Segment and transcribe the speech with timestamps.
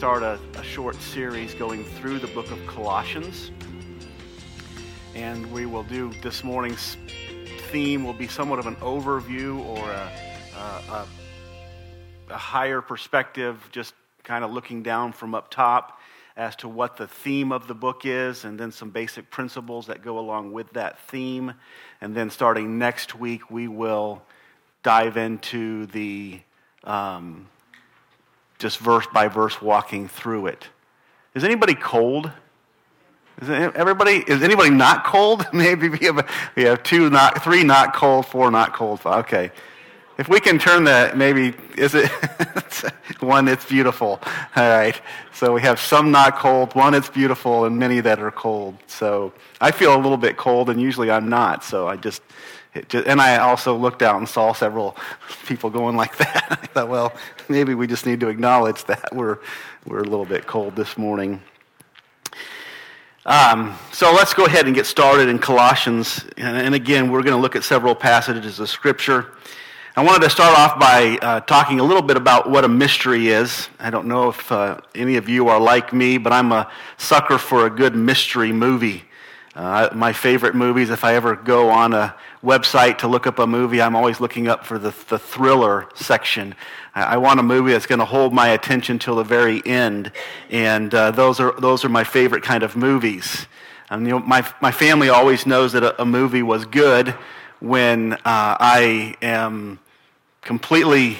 [0.00, 3.50] start a, a, short series going through the book of Colossians.
[5.14, 6.96] And we will do this morning's
[7.68, 10.10] theme will be somewhat of an overview or a,
[10.56, 11.06] a,
[12.30, 13.92] a higher perspective, just
[14.24, 16.00] kind of looking down from up top
[16.34, 20.02] as to what the theme of the book is, and then some basic principles that
[20.02, 21.52] go along with that theme.
[22.00, 24.22] And then starting next week, we will
[24.82, 26.40] dive into the
[26.84, 27.48] um,
[28.60, 30.68] just verse by verse walking through it.
[31.34, 32.30] Is anybody cold?
[33.40, 34.22] Is everybody?
[34.26, 35.46] Is anybody not cold?
[35.52, 39.00] Maybe we have, we have two not, three not cold, four not cold.
[39.04, 39.50] Okay,
[40.18, 42.10] if we can turn that, maybe is it
[43.20, 43.48] one?
[43.48, 44.20] It's beautiful.
[44.54, 45.00] All right.
[45.32, 48.76] So we have some not cold, one it's beautiful, and many that are cold.
[48.86, 51.64] So I feel a little bit cold, and usually I'm not.
[51.64, 52.20] So I just
[52.88, 54.96] just, and I also looked out and saw several
[55.46, 56.46] people going like that.
[56.50, 57.12] I thought, well,
[57.48, 59.38] maybe we just need to acknowledge that we're,
[59.86, 61.42] we're a little bit cold this morning.
[63.26, 66.24] Um, so let's go ahead and get started in Colossians.
[66.36, 69.32] And, and again, we're going to look at several passages of Scripture.
[69.96, 73.28] I wanted to start off by uh, talking a little bit about what a mystery
[73.28, 73.68] is.
[73.78, 77.36] I don't know if uh, any of you are like me, but I'm a sucker
[77.36, 79.04] for a good mystery movie.
[79.54, 83.46] Uh, my favorite movies, if I ever go on a website to look up a
[83.46, 86.54] movie, I'm always looking up for the, the thriller section.
[86.94, 90.10] I, I want a movie that's going to hold my attention till the very end,
[90.50, 93.46] and uh, those, are, those are my favorite kind of movies.
[93.90, 97.14] And, you know, my, my family always knows that a, a movie was good
[97.58, 99.78] when uh, I am
[100.40, 101.18] completely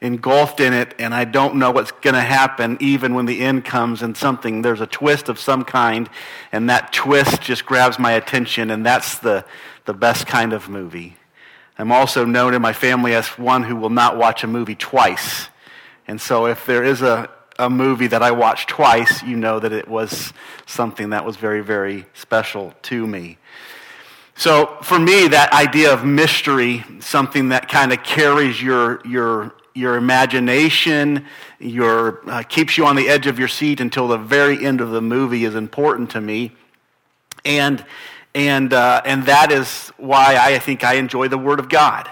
[0.00, 3.64] engulfed in it and I don't know what's going to happen even when the end
[3.64, 6.08] comes and something, there's a twist of some kind
[6.52, 9.44] and that twist just grabs my attention and that's the,
[9.84, 11.16] the best kind of movie.
[11.78, 15.48] I'm also known in my family as one who will not watch a movie twice.
[16.06, 19.72] And so if there is a, a movie that I watch twice, you know that
[19.72, 20.32] it was
[20.66, 23.38] something that was very, very special to me.
[24.34, 29.96] So for me, that idea of mystery, something that kind of carries your, your your
[29.96, 31.26] imagination,
[31.58, 34.90] your, uh, keeps you on the edge of your seat until the very end of
[34.90, 36.52] the movie is important to me.
[37.44, 37.84] And,
[38.34, 42.08] and, uh, and that is why I think I enjoy the Word of God.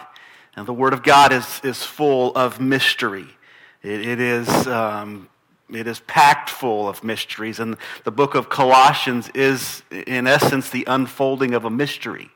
[0.57, 3.27] And the Word of God is, is full of mystery.
[3.83, 5.29] it, it is, um,
[5.71, 7.61] it is packed full of mysteries.
[7.61, 12.31] And the book of Colossians is, in essence, the unfolding of a mystery.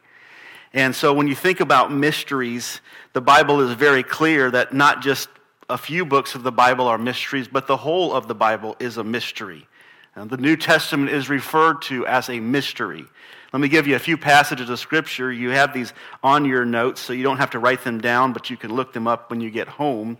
[0.74, 2.80] And so when you think about mysteries,
[3.12, 5.28] the Bible is very clear that not just
[5.68, 8.96] a few books of the Bible are mysteries, but the whole of the Bible is
[8.96, 9.66] a mystery.
[10.14, 13.04] And the New Testament is referred to as a mystery.
[13.52, 15.32] Let me give you a few passages of Scripture.
[15.32, 18.50] You have these on your notes, so you don't have to write them down, but
[18.50, 20.18] you can look them up when you get home.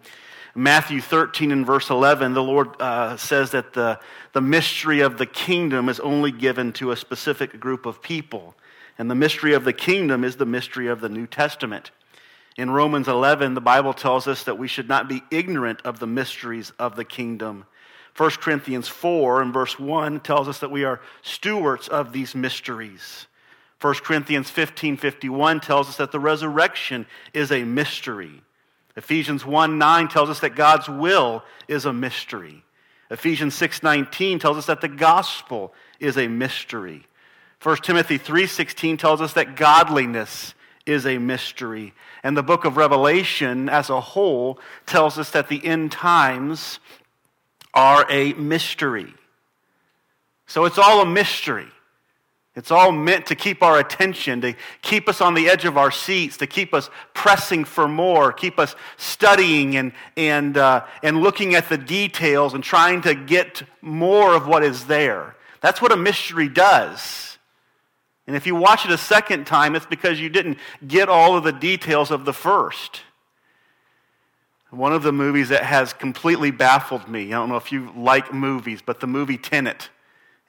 [0.55, 3.99] Matthew 13 and verse 11, the Lord uh, says that the,
[4.35, 8.55] the mystery of the kingdom is only given to a specific group of people.
[8.99, 11.91] And the mystery of the kingdom is the mystery of the New Testament.
[12.57, 16.07] In Romans 11, the Bible tells us that we should not be ignorant of the
[16.07, 17.65] mysteries of the kingdom.
[18.17, 23.27] 1 Corinthians 4 and verse 1 tells us that we are stewards of these mysteries.
[23.81, 28.43] 1 Corinthians 15 51 tells us that the resurrection is a mystery.
[28.97, 32.63] Ephesians 1 9 tells us that God's will is a mystery.
[33.11, 37.07] Ephesians 6 19 tells us that the gospel is a mystery.
[37.63, 40.55] 1 Timothy 3:16 tells us that godliness
[40.87, 41.93] is a mystery.
[42.23, 46.81] And the book of Revelation as a whole tells us that the end times
[47.75, 49.13] are a mystery.
[50.47, 51.69] So it's all a mystery.
[52.55, 55.91] It's all meant to keep our attention, to keep us on the edge of our
[55.91, 61.55] seats, to keep us pressing for more, keep us studying and, and, uh, and looking
[61.55, 65.35] at the details and trying to get more of what is there.
[65.63, 67.32] That's what a mystery does.
[68.33, 70.57] And if you watch it a second time, it's because you didn't
[70.89, 73.03] get all of the details of the first.
[74.71, 78.33] One of the movies that has completely baffled me, I don't know if you like
[78.33, 79.91] movies, but the movie Tenet.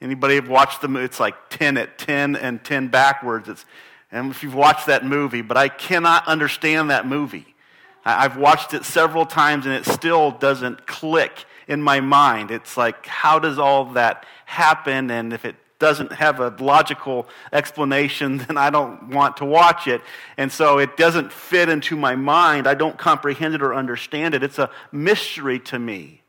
[0.00, 1.04] Anybody have watched the movie?
[1.04, 3.50] It's like Tenet, 10 and 10 backwards.
[3.50, 3.66] It's,
[4.10, 7.54] and if you've watched that movie, but I cannot understand that movie.
[8.02, 12.50] I've watched it several times and it still doesn't click in my mind.
[12.50, 15.10] It's like, how does all that happen?
[15.10, 20.00] And if it doesn't have a logical explanation, then I don't want to watch it.
[20.38, 22.66] And so it doesn't fit into my mind.
[22.66, 24.42] I don't comprehend it or understand it.
[24.42, 26.22] It's a mystery to me.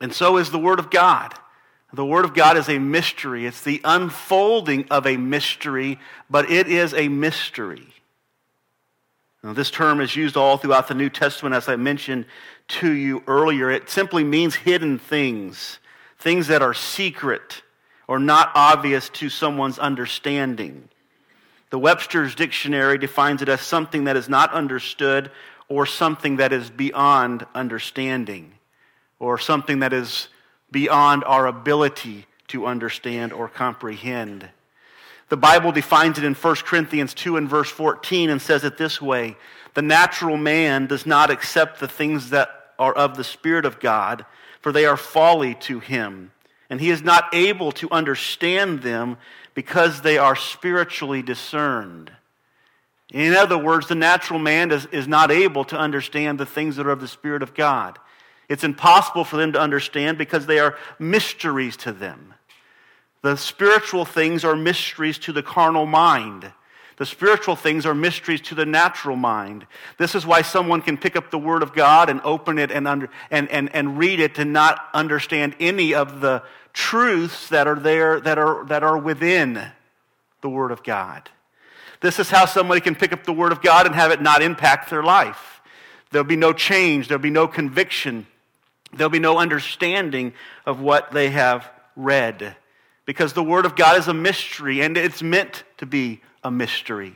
[0.00, 1.34] And so is the Word of God.
[1.92, 3.46] The Word of God is a mystery.
[3.46, 5.98] It's the unfolding of a mystery,
[6.30, 7.88] but it is a mystery.
[9.42, 12.26] Now, this term is used all throughout the New Testament, as I mentioned
[12.68, 13.70] to you earlier.
[13.70, 15.80] It simply means hidden things,
[16.20, 17.62] things that are secret
[18.06, 20.88] or not obvious to someone's understanding.
[21.70, 25.30] The Webster's Dictionary defines it as something that is not understood
[25.68, 28.52] or something that is beyond understanding
[29.18, 30.28] or something that is
[30.70, 34.48] beyond our ability to understand or comprehend.
[35.28, 39.00] The Bible defines it in 1 Corinthians 2 and verse 14 and says it this
[39.00, 39.36] way
[39.74, 42.50] The natural man does not accept the things that
[42.80, 44.26] are of the Spirit of God,
[44.60, 46.32] for they are folly to him,
[46.68, 49.16] and he is not able to understand them
[49.54, 52.10] because they are spiritually discerned.
[53.12, 56.86] In other words, the natural man is, is not able to understand the things that
[56.86, 57.98] are of the Spirit of God.
[58.48, 62.34] It's impossible for them to understand because they are mysteries to them.
[63.22, 66.52] The spiritual things are mysteries to the carnal mind.
[67.00, 69.66] The spiritual things are mysteries to the natural mind.
[69.96, 72.86] This is why someone can pick up the Word of God and open it and,
[72.86, 76.42] under, and, and, and read it and not understand any of the
[76.74, 79.72] truths that are there that are, that are within
[80.42, 81.30] the Word of God.
[82.02, 84.42] This is how somebody can pick up the Word of God and have it not
[84.42, 85.62] impact their life.
[86.10, 88.26] There'll be no change, there'll be no conviction,
[88.92, 90.32] There'll be no understanding
[90.66, 92.56] of what they have read
[93.04, 97.14] because the Word of God is a mystery and it's meant to be a mystery.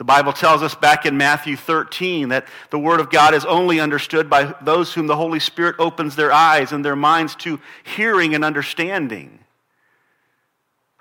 [0.00, 3.80] The Bible tells us back in Matthew 13 that the Word of God is only
[3.80, 8.34] understood by those whom the Holy Spirit opens their eyes and their minds to hearing
[8.34, 9.40] and understanding.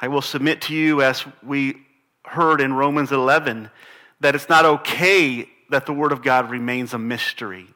[0.02, 1.78] I will submit to you, as we
[2.26, 3.70] heard in Romans 11,
[4.20, 7.68] that it's not okay that the Word of God remains a mystery.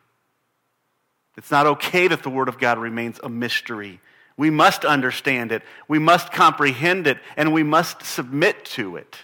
[1.37, 4.01] It's not okay that the Word of God remains a mystery.
[4.35, 9.17] We must understand it, we must comprehend it, and we must submit to it.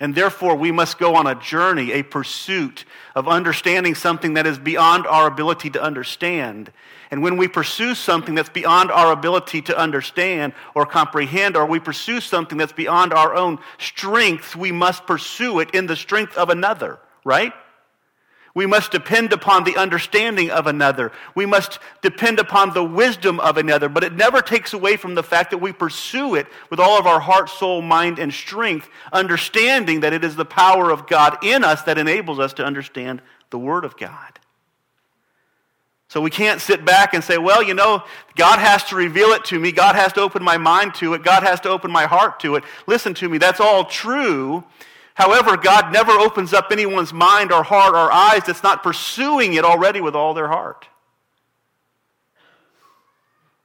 [0.00, 4.58] And therefore, we must go on a journey, a pursuit of understanding something that is
[4.58, 6.72] beyond our ability to understand.
[7.12, 11.78] And when we pursue something that's beyond our ability to understand or comprehend, or we
[11.78, 16.50] pursue something that's beyond our own strength, we must pursue it in the strength of
[16.50, 17.52] another, right?
[18.54, 21.10] We must depend upon the understanding of another.
[21.34, 23.88] We must depend upon the wisdom of another.
[23.88, 27.06] But it never takes away from the fact that we pursue it with all of
[27.06, 31.64] our heart, soul, mind, and strength, understanding that it is the power of God in
[31.64, 33.20] us that enables us to understand
[33.50, 34.38] the Word of God.
[36.06, 38.04] So we can't sit back and say, well, you know,
[38.36, 39.72] God has to reveal it to me.
[39.72, 41.24] God has to open my mind to it.
[41.24, 42.62] God has to open my heart to it.
[42.86, 43.38] Listen to me.
[43.38, 44.62] That's all true.
[45.14, 49.64] However, God never opens up anyone's mind or heart or eyes that's not pursuing it
[49.64, 50.88] already with all their heart.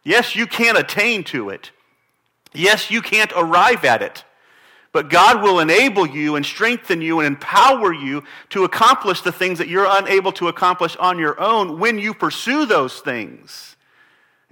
[0.04, 1.72] Yes, you can't attain to it.
[2.54, 4.24] Yes, you can't arrive at it.
[4.92, 9.60] But God will enable you and strengthen you and empower you to accomplish the things
[9.60, 13.76] that you're unable to accomplish on your own when you pursue those things.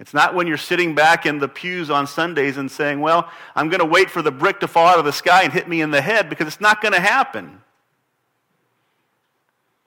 [0.00, 3.68] It's not when you're sitting back in the pews on Sundays and saying, Well, I'm
[3.68, 5.80] going to wait for the brick to fall out of the sky and hit me
[5.80, 7.60] in the head because it's not going to happen.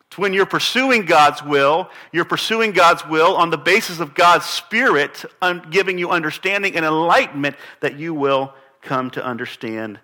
[0.08, 4.46] It's when you're pursuing God's will, you're pursuing God's will on the basis of God's
[4.46, 5.24] Spirit
[5.70, 10.02] giving you understanding and enlightenment that you will come to understand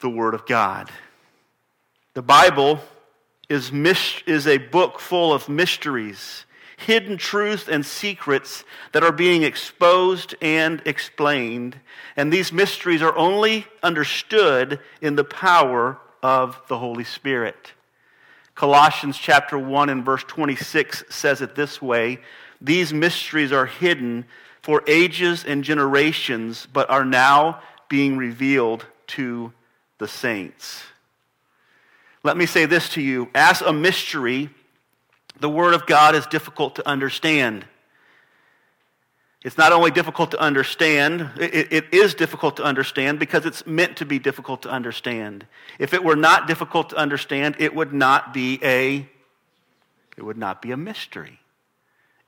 [0.00, 0.90] the Word of God.
[2.12, 2.80] The Bible
[3.48, 3.72] is,
[4.26, 6.44] is a book full of mysteries
[6.76, 11.80] hidden truths and secrets that are being exposed and explained.
[12.16, 17.72] And these mysteries are only understood in the power of the Holy Spirit.
[18.54, 22.18] Colossians chapter 1 and verse 26 says it this way
[22.60, 24.24] These mysteries are hidden
[24.62, 29.52] for ages and generations, but are now being revealed to
[29.98, 30.82] the saints.
[32.22, 34.50] Let me say this to you as a mystery,
[35.40, 37.64] the Word of God is difficult to understand.
[39.42, 43.96] It's not only difficult to understand, it, it is difficult to understand because it's meant
[43.98, 45.46] to be difficult to understand.
[45.78, 49.08] If it were not difficult to understand, it would not be a
[50.16, 51.38] it would not be a mystery.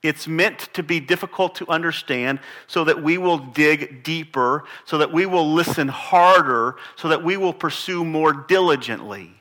[0.03, 2.39] It's meant to be difficult to understand
[2.69, 7.37] so that we will dig deeper, so that we will listen harder, so that we
[7.37, 9.33] will pursue more diligently.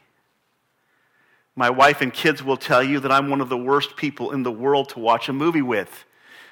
[1.58, 4.44] My wife and kids will tell you that I'm one of the worst people in
[4.44, 6.06] the world to watch a movie with.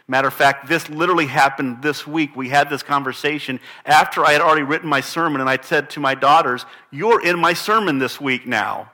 [0.07, 2.35] Matter of fact, this literally happened this week.
[2.35, 5.99] We had this conversation after I had already written my sermon, and I said to
[5.99, 8.91] my daughters, You're in my sermon this week now.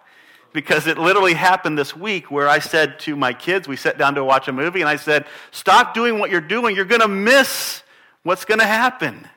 [0.52, 4.16] Because it literally happened this week where I said to my kids, we sat down
[4.16, 6.76] to watch a movie, and I said, Stop doing what you're doing.
[6.76, 7.84] You're going to miss
[8.24, 9.30] what's going to happen.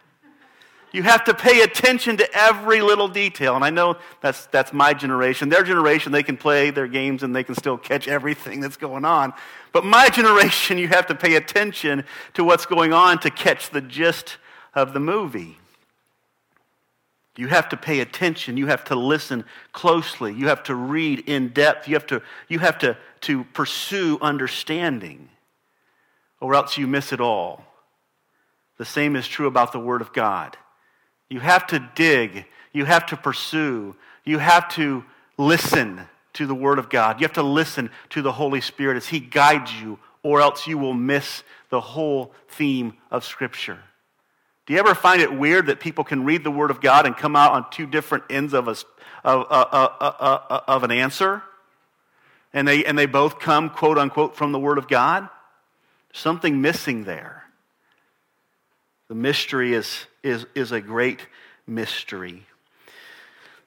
[0.94, 3.56] You have to pay attention to every little detail.
[3.56, 5.48] And I know that's, that's my generation.
[5.48, 9.04] Their generation, they can play their games and they can still catch everything that's going
[9.04, 9.32] on.
[9.72, 13.80] But my generation, you have to pay attention to what's going on to catch the
[13.80, 14.36] gist
[14.72, 15.58] of the movie.
[17.34, 18.56] You have to pay attention.
[18.56, 20.32] You have to listen closely.
[20.32, 21.88] You have to read in depth.
[21.88, 25.28] You have to, you have to, to pursue understanding,
[26.40, 27.64] or else you miss it all.
[28.78, 30.56] The same is true about the Word of God.
[31.34, 32.44] You have to dig.
[32.72, 33.96] You have to pursue.
[34.24, 35.04] You have to
[35.36, 36.02] listen
[36.34, 37.20] to the Word of God.
[37.20, 40.78] You have to listen to the Holy Spirit as He guides you, or else you
[40.78, 43.80] will miss the whole theme of Scripture.
[44.66, 47.16] Do you ever find it weird that people can read the Word of God and
[47.16, 48.76] come out on two different ends of, a,
[49.24, 51.42] of, uh, uh, uh, of an answer?
[52.52, 55.28] And they, and they both come, quote unquote, from the Word of God?
[56.12, 57.43] Something missing there.
[59.14, 61.20] The mystery is, is, is a great
[61.68, 62.42] mystery.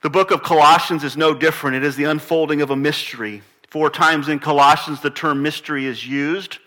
[0.02, 1.78] The book of Colossians is no different.
[1.78, 3.44] It is the unfolding of a mystery.
[3.70, 6.58] Four times in Colossians, the term mystery is used.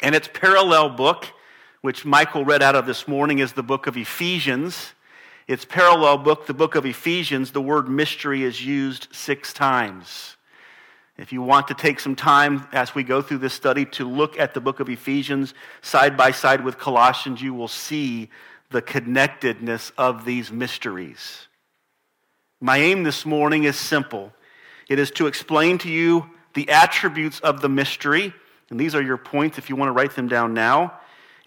[0.00, 1.26] And its parallel book,
[1.82, 4.94] which Michael read out of this morning, is the book of Ephesians.
[5.46, 10.38] Its parallel book, the book of Ephesians, the word mystery is used six times.
[11.22, 14.40] If you want to take some time as we go through this study to look
[14.40, 18.28] at the book of Ephesians side by side with Colossians, you will see
[18.70, 21.46] the connectedness of these mysteries.
[22.60, 24.32] My aim this morning is simple
[24.88, 28.34] it is to explain to you the attributes of the mystery,
[28.68, 30.92] and these are your points if you want to write them down now.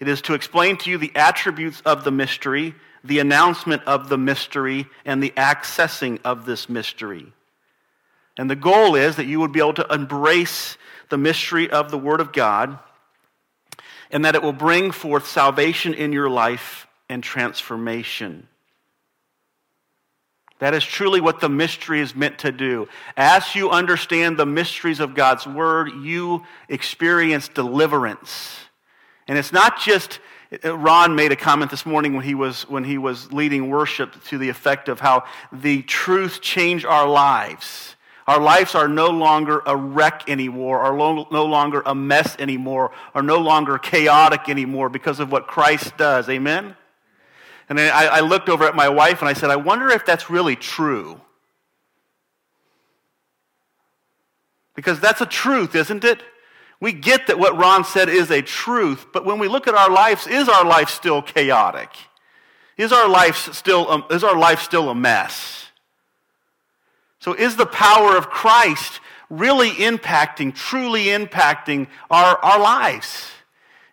[0.00, 4.16] It is to explain to you the attributes of the mystery, the announcement of the
[4.16, 7.34] mystery, and the accessing of this mystery.
[8.36, 10.76] And the goal is that you would be able to embrace
[11.08, 12.78] the mystery of the Word of God
[14.10, 18.46] and that it will bring forth salvation in your life and transformation.
[20.58, 22.88] That is truly what the mystery is meant to do.
[23.16, 28.56] As you understand the mysteries of God's Word, you experience deliverance.
[29.28, 30.18] And it's not just,
[30.64, 34.24] uh, Ron made a comment this morning when he was, when he was leading worship
[34.24, 37.95] to the effect of how the truth changed our lives.
[38.26, 40.96] Our lives are no longer a wreck anymore, are
[41.30, 46.28] no longer a mess anymore, are no longer chaotic anymore because of what Christ does.
[46.28, 46.74] Amen?
[47.68, 50.28] And I, I looked over at my wife and I said, I wonder if that's
[50.28, 51.20] really true.
[54.74, 56.20] Because that's a truth, isn't it?
[56.80, 59.90] We get that what Ron said is a truth, but when we look at our
[59.90, 61.90] lives, is our life still chaotic?
[62.76, 65.65] Is our life still, um, is our life still a mess?
[67.20, 73.30] So, is the power of Christ really impacting, truly impacting our, our lives?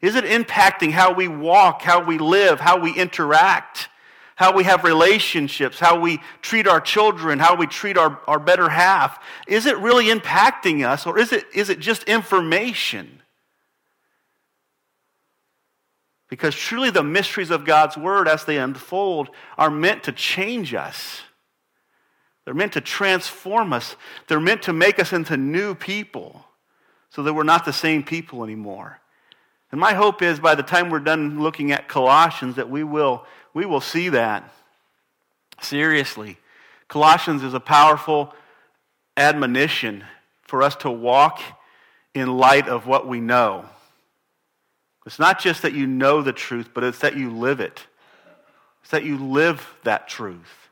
[0.02, 3.88] Is it impacting how we walk, how we live, how we interact,
[4.36, 8.68] how we have relationships, how we treat our children, how we treat our, our better
[8.68, 9.24] half?
[9.48, 13.22] Is it really impacting us, or is it, is it just information?
[16.30, 21.22] Because truly, the mysteries of God's Word, as they unfold, are meant to change us.
[22.46, 23.96] They're meant to transform us.
[24.28, 26.46] They're meant to make us into new people
[27.10, 29.00] so that we're not the same people anymore.
[29.72, 33.26] And my hope is by the time we're done looking at Colossians that we will,
[33.54, 34.52] we will see that.
[35.62, 36.38] Seriously.
[36.88, 38.34] Colossians is a powerful
[39.16, 40.04] admonition
[40.44, 41.40] for us to walk
[42.14, 43.66] in light of what we know.
[45.06, 47.88] It's not just that you know the truth, but it's that you live it.
[48.82, 50.63] It's that you live that truth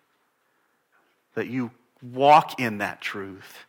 [1.35, 1.71] that you
[2.01, 3.65] walk in that truth.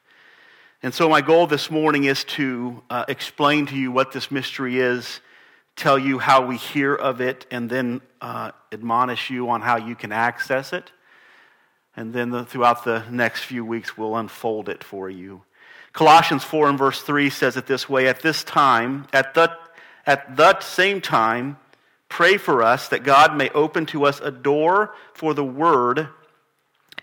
[0.83, 4.81] And so, my goal this morning is to uh, explain to you what this mystery
[4.81, 5.21] is,
[5.76, 9.95] tell you how we hear of it, and then uh, admonish you on how you
[9.95, 10.90] can access it.
[11.95, 15.42] And then, the, throughout the next few weeks, we'll unfold it for you.
[15.92, 19.57] Colossians 4 and verse 3 says it this way At this time, at that,
[20.04, 21.59] at that same time,
[22.09, 26.09] pray for us that God may open to us a door for the word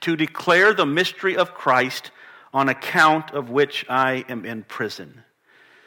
[0.02, 2.12] to declare the mystery of Christ
[2.54, 5.24] on account of which I am in prison.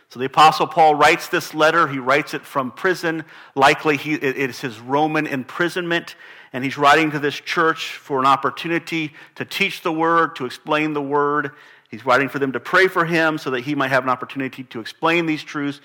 [0.09, 1.89] So the Apostle Paul writes this letter.
[1.89, 3.25] He writes it from prison.
[3.55, 6.17] Likely he, it is his Roman imprisonment.
[6.53, 10.93] And he's writing to this church for an opportunity to teach the word, to explain
[10.93, 11.53] the word.
[11.91, 14.65] He's writing for them to pray for him so that he might have an opportunity
[14.65, 15.81] to explain these truths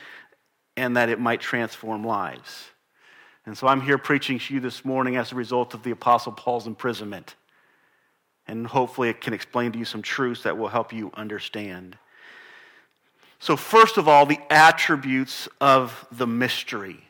[0.75, 2.65] and that it might transform lives.
[3.45, 6.33] And so I'm here preaching to you this morning as a result of the Apostle
[6.33, 7.35] Paul's imprisonment
[8.47, 11.97] and hopefully it can explain to you some truths that will help you understand.
[13.39, 17.03] So, first of all, the attributes of the mystery.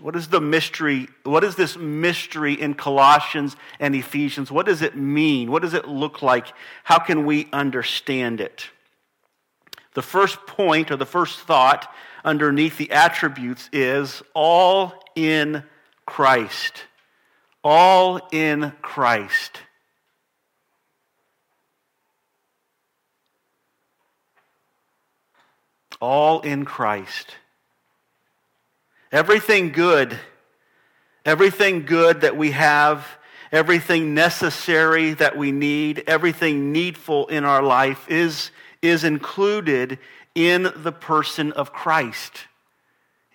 [0.00, 1.08] What is the mystery?
[1.24, 4.50] What is this mystery in Colossians and Ephesians?
[4.50, 5.50] What does it mean?
[5.50, 6.46] What does it look like?
[6.84, 8.68] How can we understand it?
[9.94, 11.92] The first point or the first thought
[12.24, 15.62] underneath the attributes is all in
[16.06, 16.84] Christ.
[17.62, 19.60] All in Christ.
[26.02, 27.36] All in Christ.
[29.10, 30.18] Everything good,
[31.24, 33.06] everything good that we have,
[33.52, 38.50] everything necessary that we need, everything needful in our life is,
[38.82, 39.98] is included
[40.34, 42.46] in the person of Christ.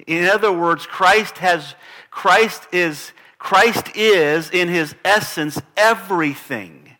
[0.05, 1.75] In other words, Christ has
[2.11, 6.97] Christ is Christ is in his essence everything.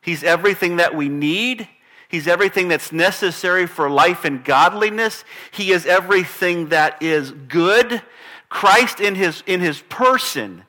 [0.00, 1.68] He's everything that we need.
[2.08, 5.24] He's everything that's necessary for life and godliness.
[5.50, 8.02] He is everything that is good.
[8.48, 10.64] Christ in his, in his person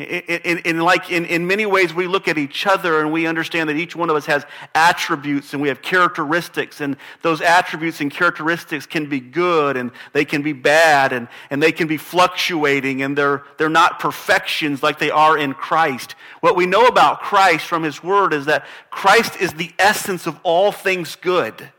[0.00, 3.26] in, in, in, like in, in many ways we look at each other and we
[3.26, 6.80] understand that each one of us has attributes and we have characteristics.
[6.80, 11.62] And those attributes and characteristics can be good and they can be bad and, and
[11.62, 16.14] they can be fluctuating and they're, they're not perfections like they are in christ.
[16.40, 20.38] What we know about christ from his word is that christ is the essence of
[20.42, 21.70] all things good.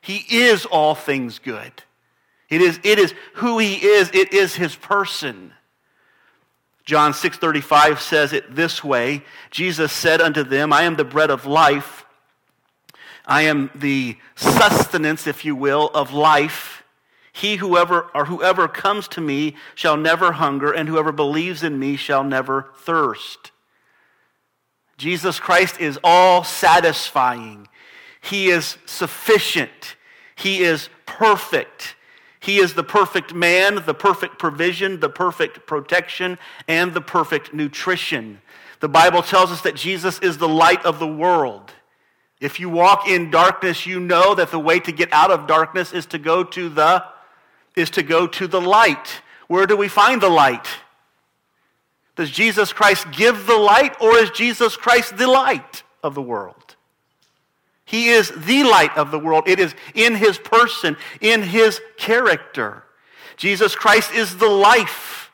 [0.00, 1.72] He is all things good.
[2.48, 4.10] It is, it is who he is.
[4.14, 5.52] It is his person
[6.86, 9.24] John 6:35 says it this way.
[9.50, 12.04] Jesus said unto them, I am the bread of life.
[13.26, 16.84] I am the sustenance, if you will, of life.
[17.32, 21.96] He whoever or whoever comes to me shall never hunger, and whoever believes in me
[21.96, 23.50] shall never thirst.
[24.96, 27.66] Jesus Christ is all satisfying.
[28.20, 29.96] He is sufficient.
[30.36, 31.95] He is perfect.
[32.46, 36.38] He is the perfect man, the perfect provision, the perfect protection,
[36.68, 38.40] and the perfect nutrition.
[38.78, 41.72] The Bible tells us that Jesus is the light of the world.
[42.40, 45.92] If you walk in darkness, you know that the way to get out of darkness
[45.92, 47.04] is to go to the
[47.74, 49.22] is to go to the light.
[49.48, 50.68] Where do we find the light?
[52.14, 56.55] Does Jesus Christ give the light or is Jesus Christ the light of the world?
[57.86, 59.44] He is the light of the world.
[59.46, 62.82] It is in his person, in his character.
[63.36, 65.30] Jesus Christ is the life.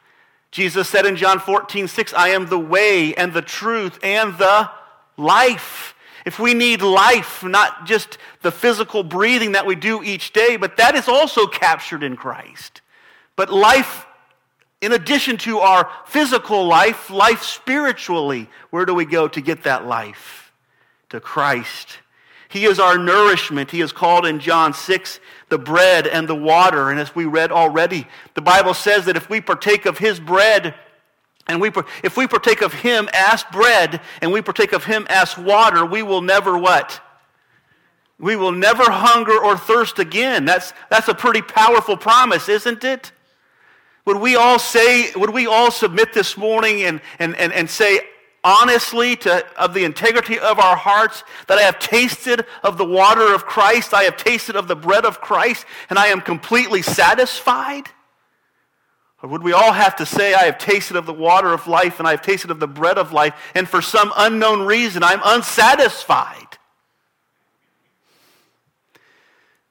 [0.50, 4.70] Jesus said in John 14, 6, I am the way and the truth and the
[5.16, 5.94] life.
[6.26, 10.76] If we need life, not just the physical breathing that we do each day, but
[10.76, 12.82] that is also captured in Christ.
[13.34, 14.06] But life,
[14.82, 19.86] in addition to our physical life, life spiritually, where do we go to get that
[19.86, 20.52] life?
[21.08, 21.98] To Christ.
[22.52, 23.70] He is our nourishment.
[23.70, 26.90] He is called in John 6 the bread and the water.
[26.90, 30.74] And as we read already, the Bible says that if we partake of his bread,
[31.46, 31.70] and we,
[32.04, 36.02] if we partake of him as bread, and we partake of him as water, we
[36.02, 37.00] will never what?
[38.18, 40.44] We will never hunger or thirst again.
[40.44, 43.12] That's, that's a pretty powerful promise, isn't it?
[44.04, 48.00] Would we all say, would we all submit this morning and, and, and, and say,
[48.44, 53.34] honestly to, of the integrity of our hearts that I have tasted of the water
[53.34, 57.88] of Christ, I have tasted of the bread of Christ, and I am completely satisfied?
[59.22, 62.00] Or would we all have to say, I have tasted of the water of life
[62.00, 65.20] and I have tasted of the bread of life, and for some unknown reason I'm
[65.24, 66.58] unsatisfied?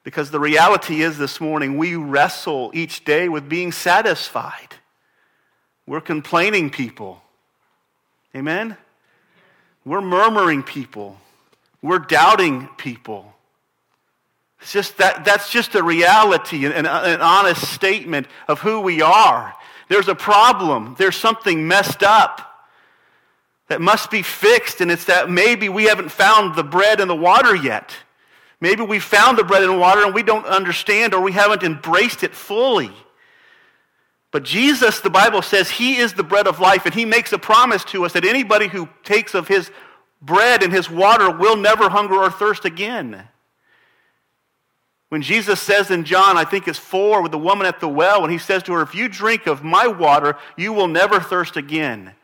[0.04, 4.74] Because the reality is this morning, we wrestle each day with being satisfied.
[5.86, 7.21] We're complaining people.
[8.34, 8.76] Amen?
[9.84, 11.18] We're murmuring people.
[11.82, 13.32] We're doubting people.
[14.60, 19.54] It's just that, that's just a reality, an, an honest statement of who we are.
[19.88, 20.94] There's a problem.
[20.98, 22.48] There's something messed up
[23.68, 27.16] that must be fixed, and it's that maybe we haven't found the bread and the
[27.16, 27.92] water yet.
[28.60, 32.22] Maybe we found the bread and water and we don't understand or we haven't embraced
[32.22, 32.92] it fully.
[34.32, 37.38] But Jesus, the Bible says, He is the bread of life, and He makes a
[37.38, 39.70] promise to us that anybody who takes of His
[40.22, 43.28] bread and His water will never hunger or thirst again.
[45.10, 48.22] When Jesus says in John, I think it's 4, with the woman at the well,
[48.22, 51.58] when He says to her, If you drink of my water, you will never thirst
[51.58, 52.14] again.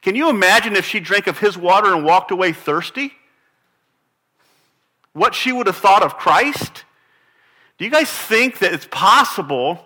[0.00, 3.12] Can you imagine if she drank of His water and walked away thirsty?
[5.12, 6.84] What she would have thought of Christ?
[7.76, 9.84] Do you guys think that it's possible?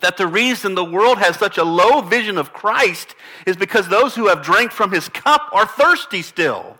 [0.00, 3.14] That the reason the world has such a low vision of Christ
[3.46, 6.78] is because those who have drank from his cup are thirsty still.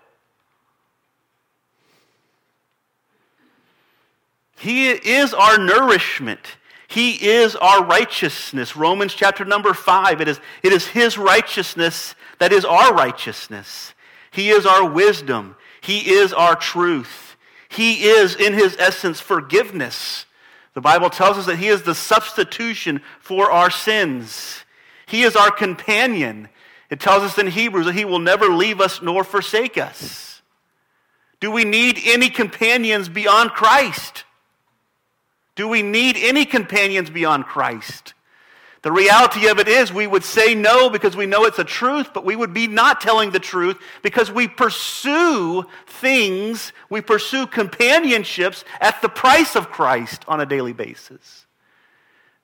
[4.59, 6.40] He is our nourishment.
[6.88, 8.74] He is our righteousness.
[8.74, 10.20] Romans chapter number 5.
[10.20, 13.94] It is, it is His righteousness that is our righteousness.
[14.31, 15.57] He is our wisdom.
[15.81, 17.37] He is our truth.
[17.68, 20.24] He is, in His essence, forgiveness.
[20.79, 24.62] The Bible tells us that He is the substitution for our sins.
[25.07, 26.49] He is our companion.
[26.88, 30.41] It tells us in Hebrews that He will never leave us nor forsake us.
[31.41, 34.23] Do we need any companions beyond Christ?
[35.57, 38.14] Do we need any companions beyond Christ?
[38.83, 42.11] The reality of it is we would say no because we know it's a truth,
[42.14, 48.64] but we would be not telling the truth because we pursue things, we pursue companionships
[48.81, 51.47] at the price of Christ on a daily basis.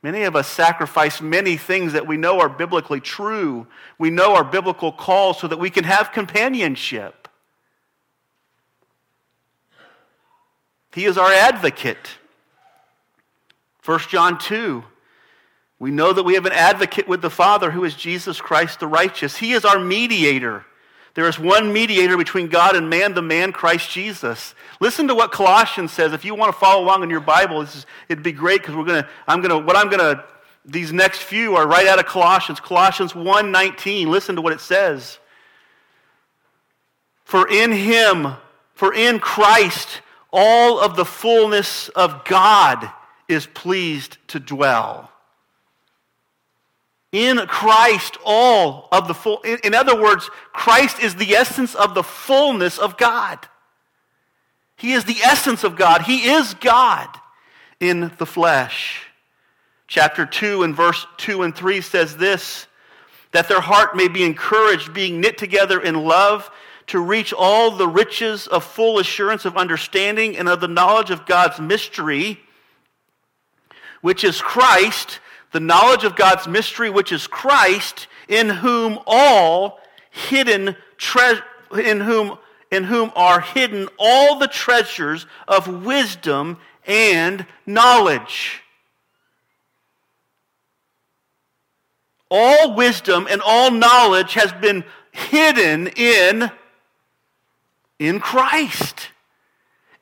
[0.02, 3.66] Many of us sacrifice many things that we know are biblically true.
[3.96, 7.28] We know are biblical calls so that we can have companionship.
[10.92, 12.18] He is our advocate.
[13.84, 14.84] 1 John 2.
[15.84, 18.86] We know that we have an advocate with the Father who is Jesus Christ the
[18.86, 19.36] righteous.
[19.36, 20.64] He is our mediator.
[21.12, 24.54] There is one mediator between God and man, the man Christ Jesus.
[24.80, 26.14] Listen to what Colossians says.
[26.14, 28.86] If you want to follow along in your Bible, is, it'd be great because we're
[28.86, 29.06] gonna.
[29.28, 29.58] I'm gonna.
[29.58, 30.24] What I'm gonna.
[30.64, 32.60] These next few are right out of Colossians.
[32.60, 34.06] Colossians 1:19.
[34.06, 35.18] Listen to what it says.
[37.26, 38.28] For in Him,
[38.72, 40.00] for in Christ,
[40.32, 42.90] all of the fullness of God
[43.28, 45.10] is pleased to dwell.
[47.14, 51.94] In Christ, all of the full, in, in, other words, Christ is the essence of
[51.94, 53.38] the fullness of God.
[54.76, 56.02] He is the essence of God.
[56.02, 57.08] He is God
[57.78, 59.06] in the flesh.
[59.86, 62.66] Chapter 2 and verse 2 and 3 says this
[63.30, 66.50] that their heart may be encouraged, being knit together in love,
[66.88, 71.26] to reach all the riches of full assurance of understanding and of the knowledge of
[71.26, 72.40] God's mystery
[74.04, 75.18] which is Christ,
[75.54, 79.78] the knowledge of God's mystery, which is Christ, in whom all
[80.10, 82.38] hidden treasure, in whom,
[82.72, 88.62] in whom are hidden all the treasures of wisdom and knowledge.
[92.28, 96.50] All wisdom and all knowledge has been hidden in,
[98.00, 99.10] in Christ.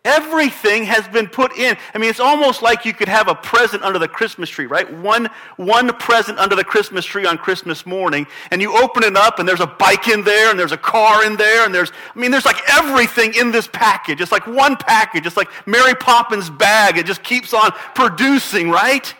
[0.05, 1.77] Everything has been put in.
[1.95, 4.93] I mean, it's almost like you could have a present under the Christmas tree, right?
[4.99, 9.39] One, one present under the Christmas tree on Christmas morning, and you open it up,
[9.39, 12.19] and there's a bike in there, and there's a car in there, and there's, I
[12.19, 14.21] mean, there's like everything in this package.
[14.21, 15.25] It's like one package.
[15.25, 16.99] It's like Mary Poppins' bag.
[16.99, 19.15] It just keeps on producing, right?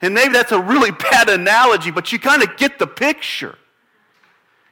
[0.00, 3.58] And maybe that's a really bad analogy, but you kind of get the picture.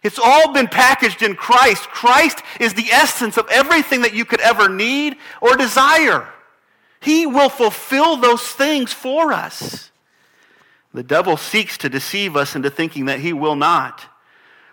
[0.03, 1.89] It's all been packaged in Christ.
[1.89, 6.29] Christ is the essence of everything that you could ever need or desire.
[7.01, 9.91] He will fulfill those things for us.
[10.95, 14.07] The devil seeks to deceive us into thinking that he will not.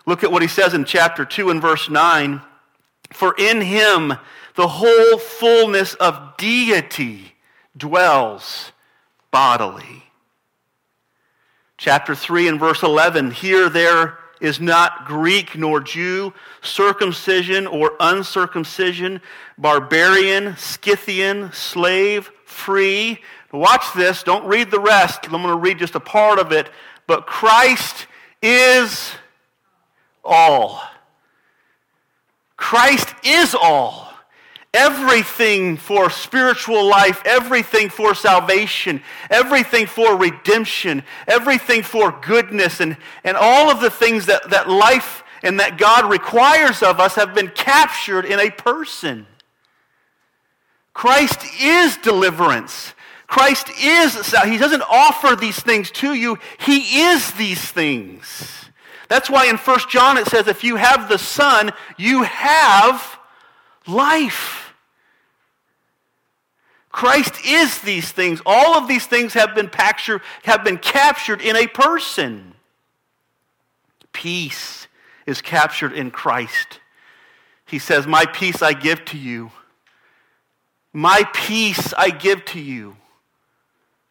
[0.06, 2.42] Look at what he says in chapter 2 and verse 9.
[3.12, 4.14] For in him
[4.56, 7.36] the whole fullness of deity
[7.76, 8.72] dwells
[9.32, 10.04] bodily.
[11.78, 13.32] Chapter 3 and verse 11.
[13.32, 19.22] Here, there, is not Greek nor Jew, circumcision or uncircumcision,
[19.58, 23.22] barbarian, Scythian, slave, free.
[23.54, 24.22] Watch this.
[24.22, 25.26] Don't read the rest.
[25.26, 26.70] I'm going to read just a part of it.
[27.08, 28.08] But Christ
[28.42, 29.14] is
[30.26, 30.82] all.
[32.58, 34.03] Christ is all
[34.74, 43.38] everything for spiritual life, everything for salvation, everything for redemption, everything for goodness, and, and
[43.38, 47.50] all of the things that, that life and that God requires of us have been
[47.50, 49.28] captured in a person.
[50.94, 52.94] Christ is deliverance.
[53.28, 58.66] Christ is, he doesn't offer these things to you, he is these things.
[59.10, 63.20] That's why in 1 John it says, if you have the Son, you have
[63.86, 64.63] life.
[66.94, 68.40] Christ is these things.
[68.46, 72.54] All of these things have been, captured, have been captured in a person.
[74.14, 74.88] Peace
[75.26, 76.80] is captured in Christ.
[77.66, 79.52] He says, My peace I give to you.
[80.94, 82.96] My peace I give to you.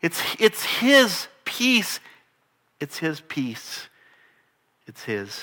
[0.00, 2.00] It's, it's His peace.
[2.80, 3.86] It's His peace.
[4.88, 5.40] It's His.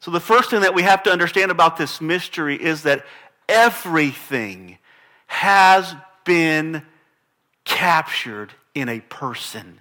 [0.00, 3.04] So, the first thing that we have to understand about this mystery is that
[3.46, 4.78] everything
[5.26, 5.94] has
[6.26, 6.82] been
[7.64, 9.80] captured in a person.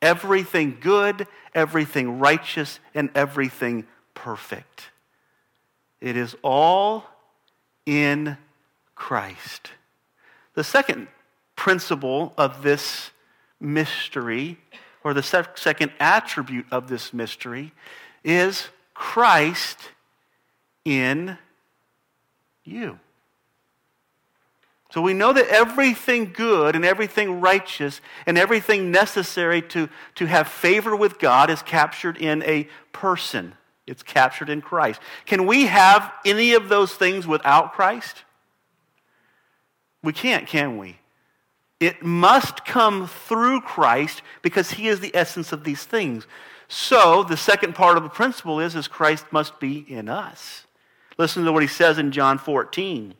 [0.00, 4.84] Everything good, everything righteous, and everything perfect.
[6.00, 7.04] It is all
[7.84, 8.38] in
[8.94, 9.72] Christ.
[10.54, 11.08] The second
[11.56, 13.10] principle of this
[13.60, 14.56] mystery,
[15.02, 17.72] or the second attribute of this mystery,
[18.22, 19.78] is Christ
[20.84, 21.38] in
[22.64, 22.98] you.
[24.90, 30.48] So we know that everything good and everything righteous and everything necessary to, to have
[30.48, 33.54] favor with God is captured in a person.
[33.86, 35.00] It's captured in Christ.
[35.26, 38.24] Can we have any of those things without Christ?
[40.02, 40.98] We can't, can we?
[41.80, 46.26] It must come through Christ because he is the essence of these things.
[46.66, 50.66] So the second part of the principle is, is Christ must be in us.
[51.18, 53.14] Listen to what he says in John 14.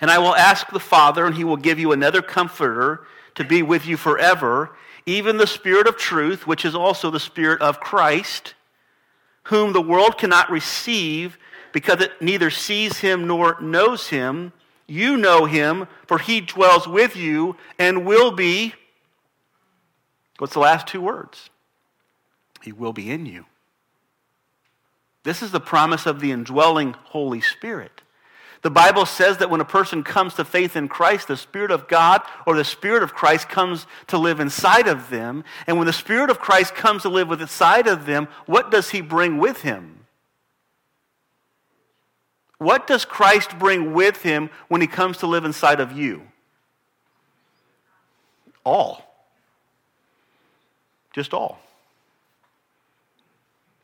[0.00, 3.62] And I will ask the Father, and he will give you another comforter to be
[3.62, 4.70] with you forever,
[5.06, 8.54] even the Spirit of truth, which is also the Spirit of Christ,
[9.44, 11.38] whom the world cannot receive
[11.72, 14.52] because it neither sees him nor knows him.
[14.86, 18.74] You know him, for he dwells with you and will be.
[20.38, 21.50] What's the last two words?
[22.62, 23.46] He will be in you.
[25.24, 28.02] This is the promise of the indwelling Holy Spirit.
[28.62, 31.88] The Bible says that when a person comes to faith in Christ, the Spirit of
[31.88, 35.42] God or the Spirit of Christ comes to live inside of them.
[35.66, 39.00] And when the Spirit of Christ comes to live inside of them, what does he
[39.00, 40.06] bring with him?
[42.58, 46.22] What does Christ bring with him when he comes to live inside of you?
[48.64, 49.02] All.
[51.12, 51.58] Just all.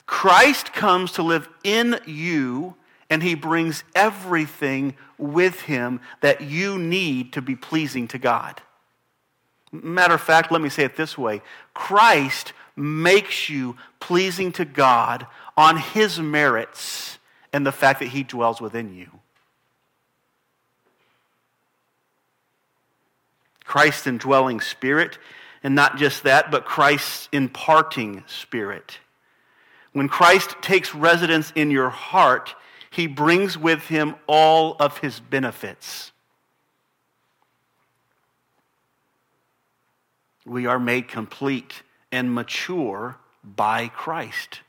[0.06, 2.76] Christ comes to live in you
[3.10, 8.60] and he brings everything with him that you need to be pleasing to God.
[9.72, 11.42] Matter of fact, let me say it this way
[11.74, 17.18] Christ makes you pleasing to God on his merits
[17.52, 19.08] and the fact that he dwells within you.
[23.64, 25.18] Christ's indwelling spirit,
[25.62, 28.98] and not just that, but Christ's imparting spirit.
[29.92, 32.54] When Christ takes residence in your heart,
[32.98, 36.10] he brings with him all of his benefits.
[40.44, 44.62] We are made complete and mature by Christ.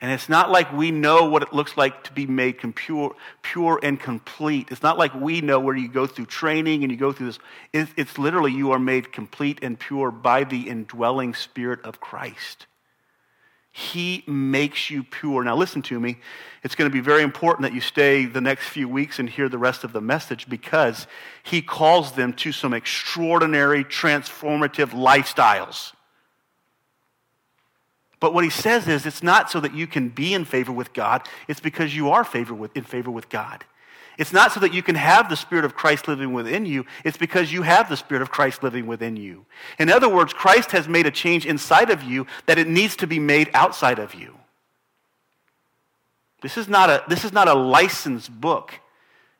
[0.00, 3.80] And it's not like we know what it looks like to be made pure, pure
[3.82, 4.68] and complete.
[4.70, 7.40] It's not like we know where you go through training and you go through this.
[7.72, 12.66] It's, it's literally you are made complete and pure by the indwelling Spirit of Christ.
[13.78, 15.44] He makes you pure.
[15.44, 16.16] Now, listen to me.
[16.62, 19.50] It's going to be very important that you stay the next few weeks and hear
[19.50, 21.06] the rest of the message because
[21.42, 25.92] he calls them to some extraordinary, transformative lifestyles.
[28.18, 30.94] But what he says is it's not so that you can be in favor with
[30.94, 33.62] God, it's because you are favor with, in favor with God.
[34.18, 36.86] It's not so that you can have the Spirit of Christ living within you.
[37.04, 39.44] It's because you have the Spirit of Christ living within you.
[39.78, 43.06] In other words, Christ has made a change inside of you that it needs to
[43.06, 44.36] be made outside of you.
[46.42, 48.72] This is not a, this is not a licensed book.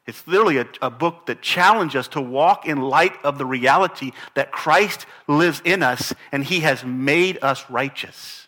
[0.06, 4.12] It's literally a, a book that challenges us to walk in light of the reality
[4.34, 8.45] that Christ lives in us and he has made us righteous.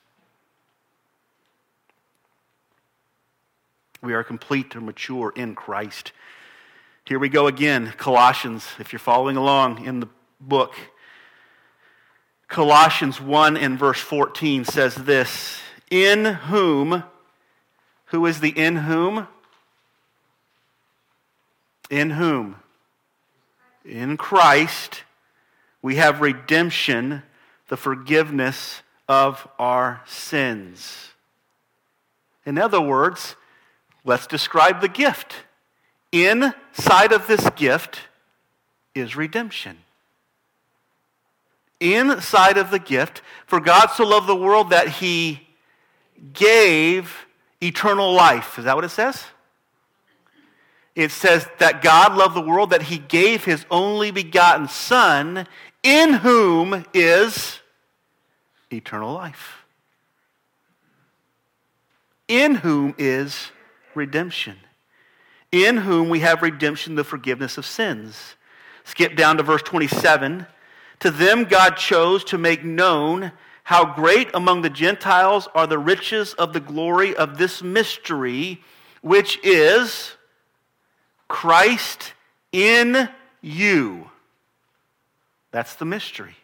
[4.00, 6.12] We are complete or mature in Christ.
[7.04, 10.08] Here we go again, Colossians, if you're following along in the
[10.40, 10.74] book.
[12.46, 17.02] Colossians 1 and verse 14 says this In whom,
[18.06, 19.26] who is the in whom?
[21.90, 22.56] In whom?
[23.84, 25.02] In Christ,
[25.82, 27.24] we have redemption,
[27.68, 31.08] the forgiveness of our sins.
[32.46, 33.34] In other words,
[34.08, 35.34] Let's describe the gift.
[36.12, 38.00] Inside of this gift
[38.94, 39.76] is redemption.
[41.78, 45.46] Inside of the gift, for God so loved the world that he
[46.32, 47.26] gave
[47.60, 48.58] eternal life.
[48.58, 49.22] Is that what it says?
[50.94, 55.46] It says that God loved the world that he gave his only begotten Son,
[55.82, 57.60] in whom is
[58.72, 59.66] eternal life.
[62.26, 63.50] In whom is
[63.98, 64.56] redemption,
[65.52, 68.36] in whom we have redemption, the forgiveness of sins.
[68.84, 70.46] Skip down to verse 27.
[71.00, 73.32] To them God chose to make known
[73.64, 78.62] how great among the Gentiles are the riches of the glory of this mystery,
[79.02, 80.12] which is
[81.28, 82.14] Christ
[82.50, 83.10] in
[83.42, 84.10] you.
[85.50, 86.36] That's the mystery.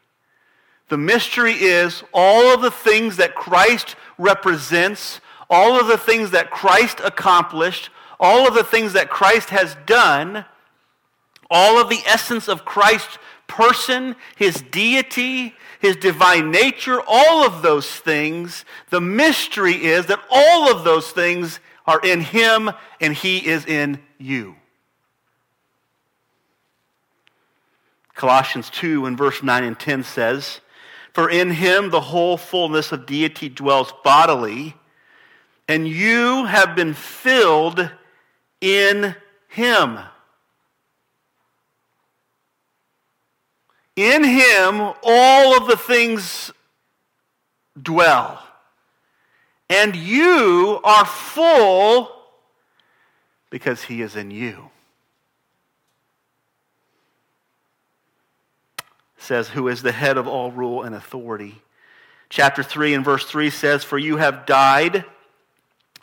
[0.88, 6.51] The mystery is all of the things that Christ represents all of the things that
[6.51, 10.45] Christ accomplished, all of the things that Christ has done,
[11.51, 17.89] All of the essence of Christ's person, his deity, his divine nature, all of those
[17.89, 23.67] things, the mystery is that all of those things are in him and he is
[23.67, 24.57] in you.
[28.15, 30.61] Colossians 2 and verse 9 and 10 says,
[31.13, 34.75] For in him the whole fullness of deity dwells bodily,
[35.68, 37.90] and you have been filled
[38.61, 39.14] in
[39.48, 39.98] him.
[43.96, 46.53] In him all of the things
[47.81, 48.42] dwell.
[49.70, 52.11] And you are full
[53.50, 54.70] because he is in you.
[59.24, 61.62] says, who is the head of all rule and authority.
[62.29, 65.05] Chapter 3 and verse 3 says, For you have died,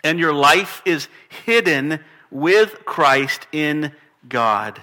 [0.03, 1.07] and your life is
[1.45, 3.91] hidden with Christ in
[4.27, 4.81] God.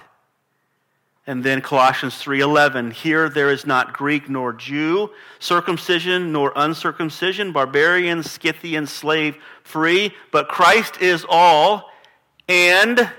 [1.27, 8.23] And then Colossians 3:11, here there is not Greek nor Jew, circumcision nor uncircumcision, barbarian,
[8.23, 11.91] Scythian, slave, free, but Christ is all
[12.47, 13.11] and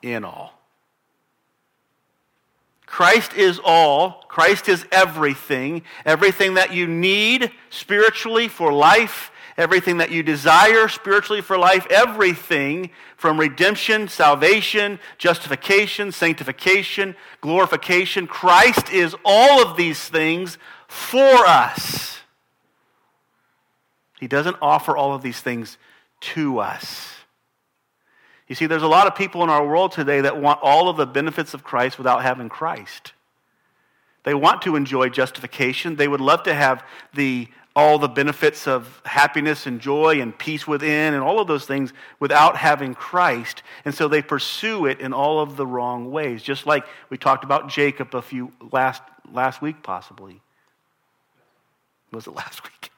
[0.00, 0.56] in all.
[2.86, 4.24] Christ is all.
[4.28, 5.82] Christ is everything.
[6.06, 12.90] Everything that you need spiritually for life, everything that you desire spiritually for life, everything
[13.16, 18.26] from redemption, salvation, justification, sanctification, glorification.
[18.26, 22.20] Christ is all of these things for us.
[24.20, 25.78] He doesn't offer all of these things
[26.20, 27.12] to us.
[28.48, 30.96] You see, there's a lot of people in our world today that want all of
[30.96, 33.12] the benefits of Christ without having Christ.
[34.22, 35.96] They want to enjoy justification.
[35.96, 40.66] They would love to have the, all the benefits of happiness and joy and peace
[40.66, 43.62] within and all of those things without having Christ.
[43.84, 47.44] And so they pursue it in all of the wrong ways, just like we talked
[47.44, 50.40] about Jacob a few last, last week, possibly.
[52.12, 52.90] Was it last week?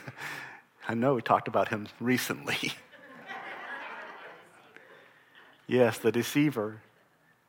[0.88, 2.72] I know we talked about him recently.
[5.66, 6.82] Yes, the deceiver.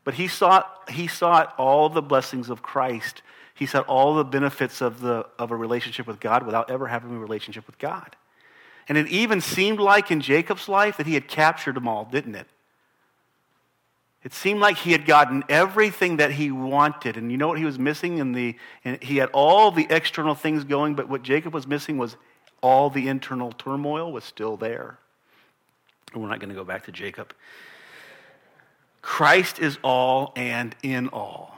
[0.06, 3.21] But he sought, he sought all the blessings of Christ.
[3.55, 7.15] He sought all the benefits of, the, of a relationship with God without ever having
[7.15, 8.15] a relationship with God.
[8.87, 12.35] And it even seemed like in Jacob's life that he had captured them all, didn't
[12.35, 12.47] it?
[14.23, 17.15] It seemed like he had gotten everything that he wanted.
[17.15, 18.17] And you know what he was missing?
[18.17, 21.97] In the, and he had all the external things going, but what Jacob was missing
[21.97, 22.17] was
[22.61, 24.97] all the internal turmoil was still there.
[26.11, 27.33] And we're not going to go back to Jacob.
[29.01, 31.54] Christ is all and in all.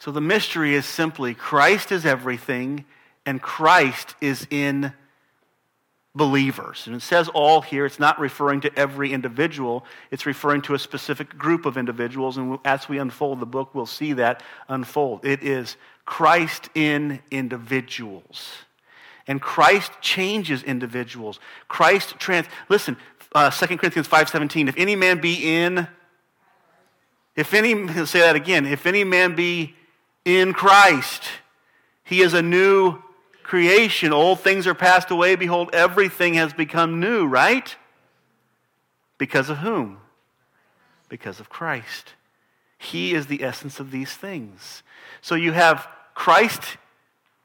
[0.00, 2.86] So the mystery is simply Christ is everything
[3.26, 4.94] and Christ is in
[6.14, 6.86] believers.
[6.86, 7.84] And it says all here.
[7.84, 12.38] It's not referring to every individual, it's referring to a specific group of individuals.
[12.38, 15.26] And as we unfold the book, we'll see that unfold.
[15.26, 18.52] It is Christ in individuals.
[19.26, 21.40] And Christ changes individuals.
[21.68, 22.46] Christ trans.
[22.70, 22.96] Listen,
[23.34, 25.86] uh, 2 Corinthians 5.17, if any man be in,
[27.36, 29.74] if any, say that again, if any man be
[30.38, 31.24] in Christ,
[32.04, 33.02] he is a new
[33.42, 34.12] creation.
[34.12, 35.34] Old things are passed away.
[35.34, 37.74] Behold, everything has become new, right?
[39.18, 39.98] Because of whom?
[41.08, 42.14] Because of Christ.
[42.78, 44.82] He is the essence of these things.
[45.20, 46.76] So you have Christ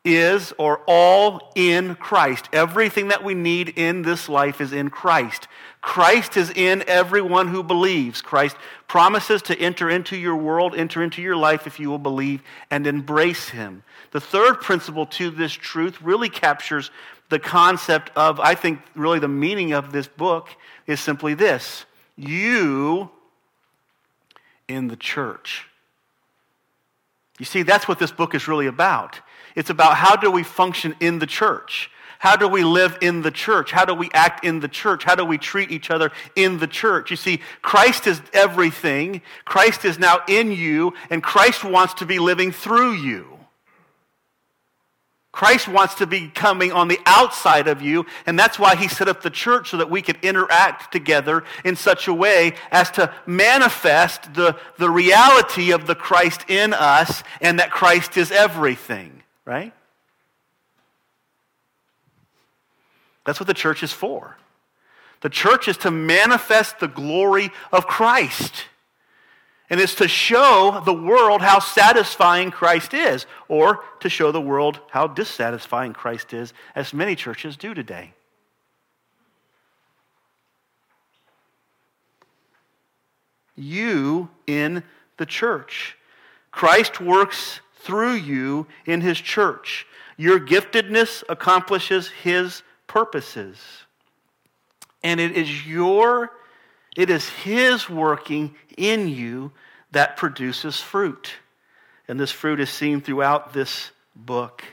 [0.06, 2.48] is or all in Christ.
[2.54, 5.48] Everything that we need in this life is in Christ.
[5.82, 8.22] Christ is in everyone who believes.
[8.22, 8.56] Christ
[8.88, 12.42] promises to enter into your world, enter into your life if you will believe
[12.72, 13.84] and embrace him.
[14.12, 16.92] The third principle to this truth really captures
[17.30, 20.50] the concept of, I think, really the meaning of this book
[20.88, 23.10] is simply this you
[24.68, 25.68] in the church.
[27.38, 29.20] You see, that's what this book is really about.
[29.56, 31.90] It's about how do we function in the church?
[32.20, 33.72] How do we live in the church?
[33.72, 35.04] How do we act in the church?
[35.04, 37.12] How do we treat each other in the church?
[37.12, 39.22] You see, Christ is everything.
[39.44, 43.28] Christ is now in you, and Christ wants to be living through you.
[45.32, 49.10] Christ wants to be coming on the outside of you, and that's why he set
[49.10, 53.14] up the church so that we could interact together in such a way as to
[53.26, 59.74] manifest the, the reality of the Christ in us and that Christ is everything right?
[63.26, 64.38] That's what the church is for.
[65.22, 68.66] The church is to manifest the glory of Christ.
[69.70, 74.80] And it's to show the world how satisfying Christ is, or to show the world
[74.92, 78.14] how dissatisfying Christ is, as many churches do today.
[83.56, 84.84] you in
[85.18, 85.98] the church.
[86.52, 89.86] Christ works through you in his church.
[90.18, 93.58] Your giftedness accomplishes his purposes.
[95.04, 96.32] And it is your
[96.98, 99.52] it is his working in you
[99.92, 101.34] that produces fruit.
[102.08, 104.64] And this fruit is seen throughout this book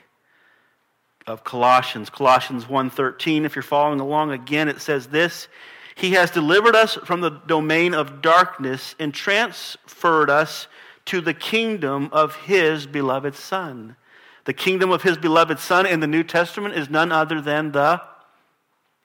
[1.27, 2.11] of Colossians.
[2.11, 5.49] Colossians 1:13 if you're following along again it says this,
[5.95, 10.69] he has delivered us from the domain of darkness and transferred us
[11.07, 13.97] to the kingdom of his beloved son.
[14.45, 18.01] The kingdom of his beloved son in the New Testament is none other than the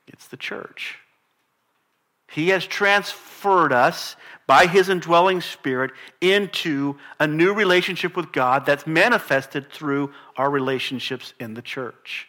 [0.08, 1.00] it's the church.
[2.32, 4.16] He has transferred us
[4.48, 5.92] by his indwelling spirit
[6.22, 12.28] into a new relationship with God that's manifested through our relationships in the church.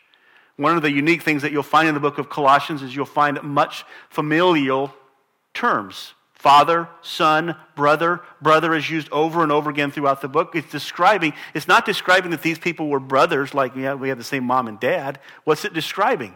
[0.56, 3.06] One of the unique things that you'll find in the book of Colossians is you'll
[3.06, 4.92] find much familial
[5.54, 6.14] terms.
[6.38, 8.20] Father, son, brother.
[8.40, 10.54] Brother is used over and over again throughout the book.
[10.54, 14.24] It's describing, it's not describing that these people were brothers, like yeah, we have the
[14.24, 15.18] same mom and dad.
[15.42, 16.34] What's it describing?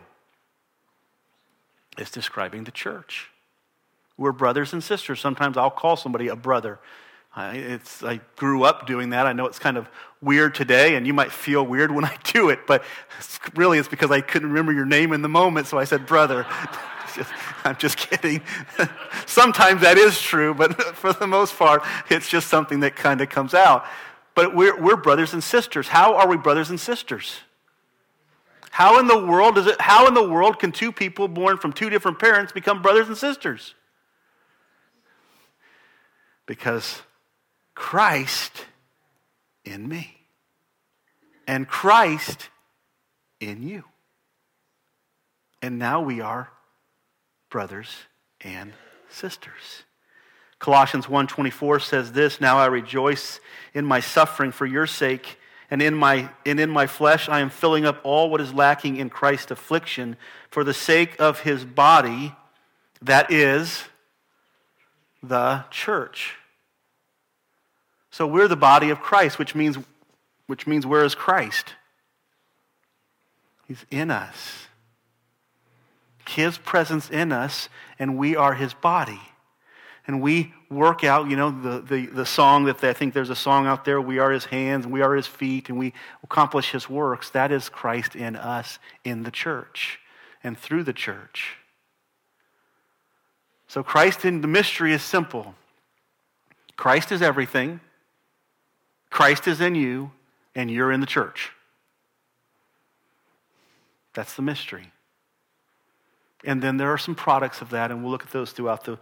[1.96, 3.30] It's describing the church.
[4.16, 5.20] We're brothers and sisters.
[5.20, 6.80] Sometimes I'll call somebody a brother.
[7.34, 9.26] I, it's, I grew up doing that.
[9.26, 9.88] I know it's kind of
[10.20, 12.82] weird today, and you might feel weird when I do it, but
[13.18, 16.06] it's, really it's because I couldn't remember your name in the moment, so I said
[16.06, 16.44] brother.
[17.64, 18.42] I'm just kidding.
[19.26, 23.28] Sometimes that is true, but for the most part, it's just something that kind of
[23.28, 23.84] comes out.
[24.34, 25.88] But we're, we're brothers and sisters.
[25.88, 27.36] How are we brothers and sisters?
[28.70, 31.72] How in the world does it, how in the world can two people born from
[31.72, 33.74] two different parents become brothers and sisters?
[36.46, 37.02] Because
[37.74, 38.64] Christ
[39.64, 40.22] in me
[41.46, 42.48] and Christ
[43.40, 43.84] in you.
[45.60, 46.51] And now we are
[47.52, 48.06] brothers
[48.40, 48.72] and
[49.10, 49.84] sisters.
[50.58, 53.40] Colossians 1:24 says this, "Now I rejoice
[53.74, 55.38] in my suffering for your sake,
[55.70, 58.96] and in my and in my flesh I am filling up all what is lacking
[58.96, 60.16] in Christ's affliction
[60.50, 62.34] for the sake of his body,
[63.02, 63.84] that is
[65.22, 66.36] the church."
[68.10, 69.78] So we're the body of Christ, which means,
[70.46, 71.74] which means where is Christ?
[73.66, 74.68] He's in us.
[76.28, 77.68] His presence in us,
[77.98, 79.20] and we are his body.
[80.06, 83.30] And we work out, you know, the, the, the song that they, I think there's
[83.30, 85.92] a song out there, we are his hands, and we are his feet, and we
[86.24, 87.30] accomplish his works.
[87.30, 90.00] That is Christ in us, in the church,
[90.42, 91.56] and through the church.
[93.68, 95.54] So Christ in the mystery is simple.
[96.76, 97.80] Christ is everything.
[99.08, 100.10] Christ is in you,
[100.54, 101.52] and you're in the church.
[104.14, 104.92] That's the mystery.
[106.44, 108.98] And then there are some products of that, and we'll look at those throughout the,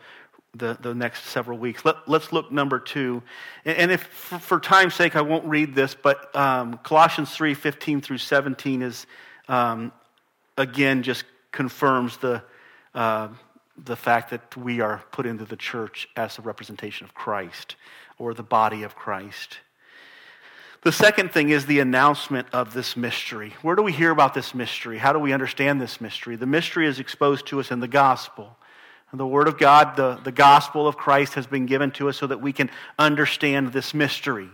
[0.55, 1.85] the, the next several weeks.
[1.85, 3.23] Let, us look number two.
[3.65, 8.01] And, and if, for, time's sake, I won't read this, but um, Colossians 3 15
[8.01, 9.07] through 17 is,
[9.49, 9.93] um,
[10.57, 12.43] again, just confirms the,
[12.95, 13.29] uh,
[13.85, 17.77] the fact that we are put into the church as a representation of Christ
[18.19, 19.59] or the body of Christ.
[20.83, 23.53] The second thing is the announcement of this mystery.
[23.61, 24.97] Where do we hear about this mystery?
[24.97, 26.37] How do we understand this mystery?
[26.37, 28.57] The mystery is exposed to us in the gospel.
[29.13, 32.29] The Word of God, the, the gospel of Christ, has been given to us so
[32.29, 34.49] that we can understand this mystery.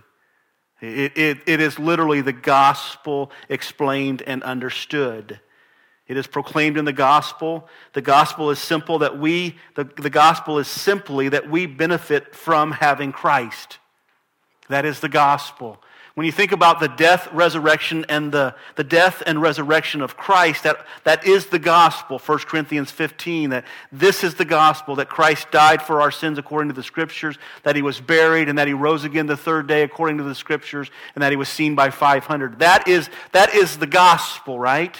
[0.81, 5.41] It, it, it is literally the gospel explained and understood.
[6.09, 7.69] It is proclaimed in the gospel.
[7.93, 12.73] The gospel is simple that we, the, the gospel is simply that we benefit from
[12.73, 13.79] having Christ.
[14.69, 15.83] That is the gospel.
[16.17, 20.63] When you think about the death, resurrection, and the, the death and resurrection of Christ,
[20.63, 25.51] that, that is the gospel, 1 Corinthians 15, that this is the gospel, that Christ
[25.51, 28.73] died for our sins according to the scriptures, that he was buried, and that he
[28.73, 31.91] rose again the third day according to the scriptures, and that he was seen by
[31.91, 32.61] 500.
[32.61, 34.99] That is, that is the gospel, right?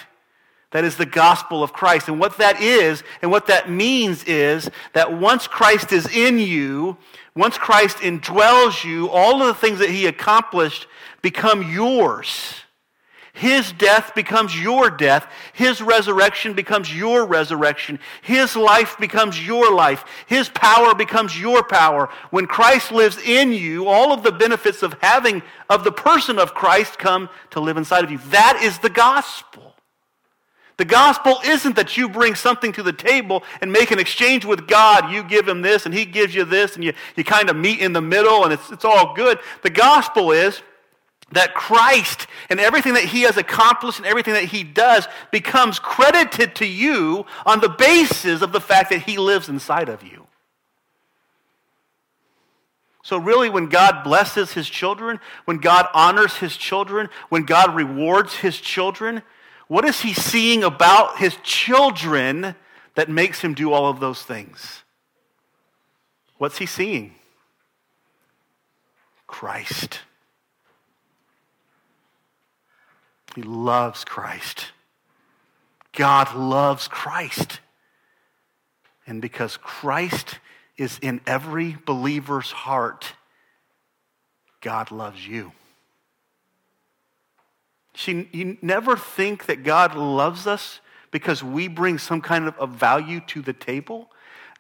[0.73, 2.09] That is the gospel of Christ.
[2.09, 6.97] And what that is, and what that means is that once Christ is in you,
[7.35, 10.87] once Christ indwells you, all of the things that he accomplished
[11.23, 12.55] become yours.
[13.37, 15.31] His death becomes your death.
[15.53, 17.99] His resurrection becomes your resurrection.
[18.23, 20.07] His life becomes your life.
[20.27, 22.09] His power becomes your power.
[22.31, 26.55] When Christ lives in you, all of the benefits of having, of the person of
[26.55, 28.19] Christ come to live inside of you.
[28.31, 29.66] That is the gospel.
[30.77, 34.69] The gospel isn't that you bring something to the table and make an exchange with
[34.69, 35.11] God.
[35.11, 37.81] You give him this and he gives you this and you, you kind of meet
[37.81, 39.39] in the middle and it's, it's all good.
[39.63, 40.61] The gospel is
[41.33, 46.55] that Christ and everything that he has accomplished and everything that he does becomes credited
[46.57, 50.27] to you on the basis of the fact that he lives inside of you.
[53.03, 58.35] So, really, when God blesses his children, when God honors his children, when God rewards
[58.35, 59.23] his children,
[59.69, 62.55] what is he seeing about his children
[62.95, 64.83] that makes him do all of those things?
[66.39, 67.15] What's he seeing?
[69.27, 70.01] Christ.
[73.35, 74.73] He loves Christ.
[75.93, 77.61] God loves Christ.
[79.07, 80.39] And because Christ
[80.77, 83.15] is in every believer's heart,
[84.61, 85.53] God loves you.
[87.97, 90.81] See, you never think that God loves us
[91.11, 94.11] because we bring some kind of, of value to the table.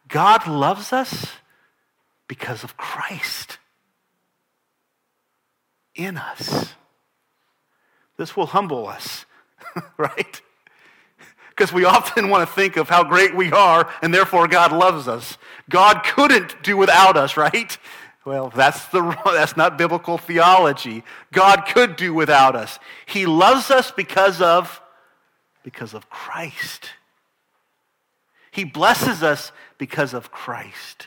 [0.09, 1.32] God loves us
[2.28, 3.59] because of Christ
[5.95, 6.74] in us.
[8.16, 9.26] This will humble us,
[9.99, 10.41] right?
[11.51, 15.09] Because we often want to think of how great we are and therefore God loves
[15.09, 15.37] us.
[15.68, 17.76] God couldn't do without us, right?
[18.27, 21.05] Well, that's, the, that's not biblical theology.
[21.33, 22.79] God could do without us.
[23.07, 24.83] He loves us because of,
[25.62, 26.91] because of Christ.
[28.51, 31.07] He blesses us because of Christ.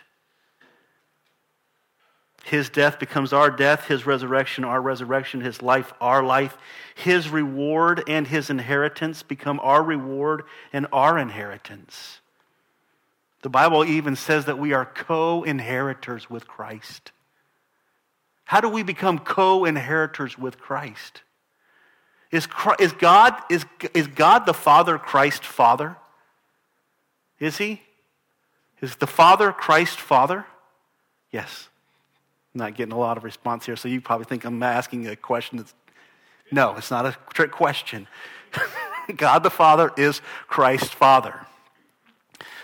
[2.46, 6.58] His death becomes our death, His resurrection, our resurrection, His life, our life.
[6.96, 12.22] His reward and His inheritance become our reward and our inheritance.
[13.42, 17.12] The Bible even says that we are co inheritors with Christ.
[18.46, 21.22] How do we become co inheritors with Christ?
[22.32, 25.98] Is, Christ, is, God, is, is God the Father Christ Father?
[27.40, 27.82] Is He?
[28.82, 30.46] Is the Father Christ Father?
[31.32, 31.70] Yes
[32.54, 35.58] not getting a lot of response here, so you probably think I'm asking a question
[35.58, 35.74] that's.
[36.52, 38.08] No, it's not a trick question.
[39.16, 41.46] God the Father is Christ's Father.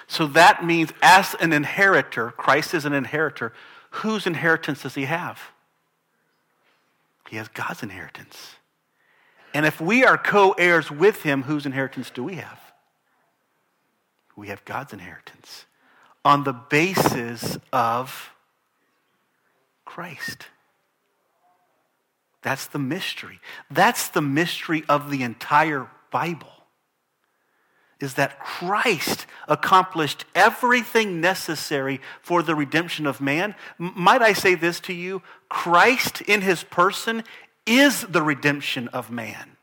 [0.08, 3.54] So that means, as an inheritor, Christ is an inheritor.
[3.90, 5.40] Whose inheritance does he have?
[7.30, 8.56] He has God's inheritance.
[9.54, 12.60] And if we are co heirs with him, whose inheritance do we have?
[14.36, 15.66] We have God's inheritance
[16.24, 18.32] on the basis of
[19.86, 20.48] Christ.
[22.42, 23.40] That's the mystery.
[23.72, 26.55] That's the mystery of the entire Bible.
[28.00, 33.56] Is that Christ accomplished everything necessary for the redemption of man?
[33.80, 35.22] M- might I say this to you?
[35.48, 37.24] Christ in his person
[37.66, 39.56] is the redemption of man.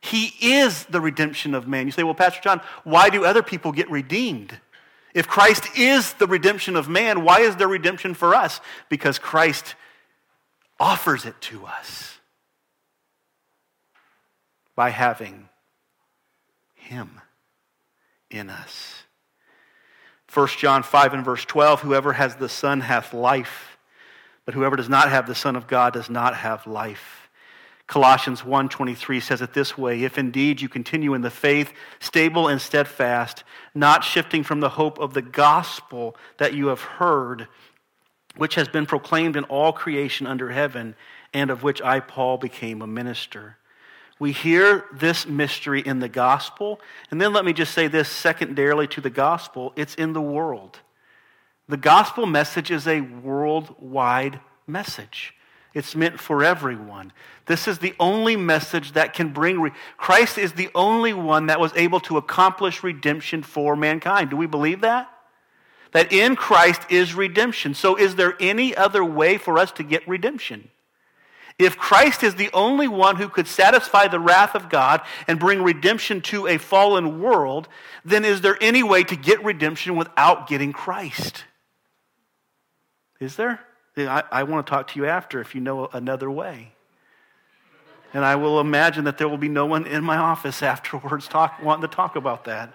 [0.00, 1.86] He is the redemption of man.
[1.86, 4.58] You say, well, Pastor John, why do other people get redeemed?
[5.14, 8.60] If Christ is the redemption of man, why is there redemption for us?
[8.88, 9.76] Because Christ
[10.80, 12.18] offers it to us
[14.74, 15.48] by having
[16.82, 17.20] Him
[18.30, 19.04] in us.
[20.32, 23.78] 1 John 5 and verse 12 Whoever has the Son hath life,
[24.44, 27.22] but whoever does not have the Son of God does not have life.
[27.86, 32.60] Colossians 1:23 says it this way, if indeed you continue in the faith, stable and
[32.60, 37.48] steadfast, not shifting from the hope of the gospel that you have heard,
[38.36, 40.94] which has been proclaimed in all creation under heaven,
[41.34, 43.58] and of which I Paul became a minister.
[44.18, 48.86] We hear this mystery in the gospel, and then let me just say this secondarily
[48.88, 50.78] to the gospel, it's in the world.
[51.68, 55.34] The gospel message is a worldwide message.
[55.74, 57.12] It's meant for everyone.
[57.46, 59.60] This is the only message that can bring.
[59.60, 64.30] Re- Christ is the only one that was able to accomplish redemption for mankind.
[64.30, 65.08] Do we believe that?
[65.92, 67.74] That in Christ is redemption.
[67.74, 70.68] So, is there any other way for us to get redemption?
[71.58, 75.62] If Christ is the only one who could satisfy the wrath of God and bring
[75.62, 77.68] redemption to a fallen world,
[78.04, 81.44] then is there any way to get redemption without getting Christ?
[83.20, 83.60] Is there?
[83.96, 86.72] I, I want to talk to you after if you know another way.
[88.14, 91.62] And I will imagine that there will be no one in my office afterwards talk,
[91.62, 92.72] wanting to talk about that.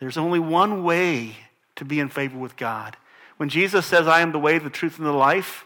[0.00, 1.36] There's only one way
[1.76, 2.96] to be in favor with God.
[3.36, 5.64] When Jesus says, I am the way, the truth, and the life,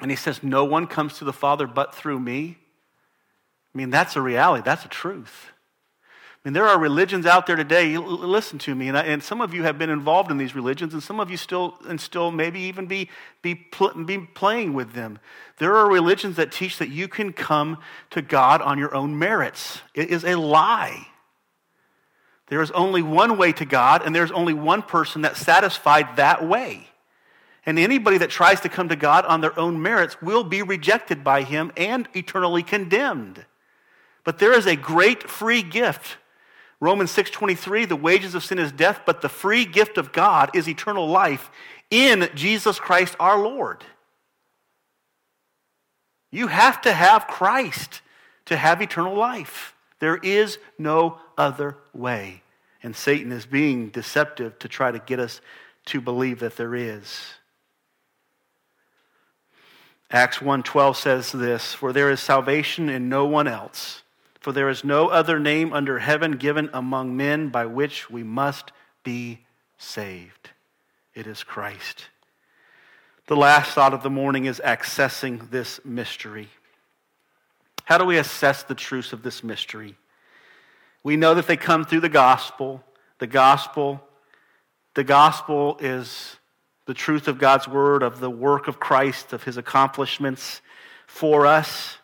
[0.00, 2.58] and he says, No one comes to the Father but through me,
[3.74, 5.50] I mean, that's a reality, that's a truth.
[6.42, 7.98] I mean, there are religions out there today.
[7.98, 10.94] Listen to me, and, I, and, some of you have been involved in these religions,
[10.94, 13.10] and some of you still and still maybe even be
[13.42, 15.18] be, pl- be playing with them.
[15.58, 17.76] There are religions that teach that you can come
[18.10, 19.82] to God on your own merits.
[19.94, 21.08] It is a lie.
[22.46, 26.48] There is only one way to God, and there's only one person that satisfied that
[26.48, 26.89] way.
[27.70, 31.22] And anybody that tries to come to God on their own merits will be rejected
[31.22, 33.46] by Him and eternally condemned.
[34.24, 36.16] But there is a great free gift
[36.80, 40.68] Romans 6:23, the wages of sin is death, but the free gift of God is
[40.68, 41.50] eternal life
[41.90, 43.84] in Jesus Christ our Lord.
[46.30, 48.00] You have to have Christ
[48.46, 49.74] to have eternal life.
[49.98, 52.42] There is no other way.
[52.82, 55.42] And Satan is being deceptive to try to get us
[55.86, 57.34] to believe that there is.
[60.12, 64.02] Acts 1:12 says this, "For there is salvation in no one else,
[64.40, 68.72] for there is no other name under heaven given among men by which we must
[69.04, 69.46] be
[69.78, 70.50] saved.
[71.14, 72.08] It is Christ."
[73.26, 76.50] The last thought of the morning is accessing this mystery.
[77.84, 79.96] How do we assess the truths of this mystery?
[81.04, 82.84] We know that they come through the gospel.
[83.18, 84.04] The gospel,
[84.94, 86.39] the gospel is
[86.90, 90.60] the truth of God's word, of the work of Christ, of his accomplishments
[91.06, 91.98] for us.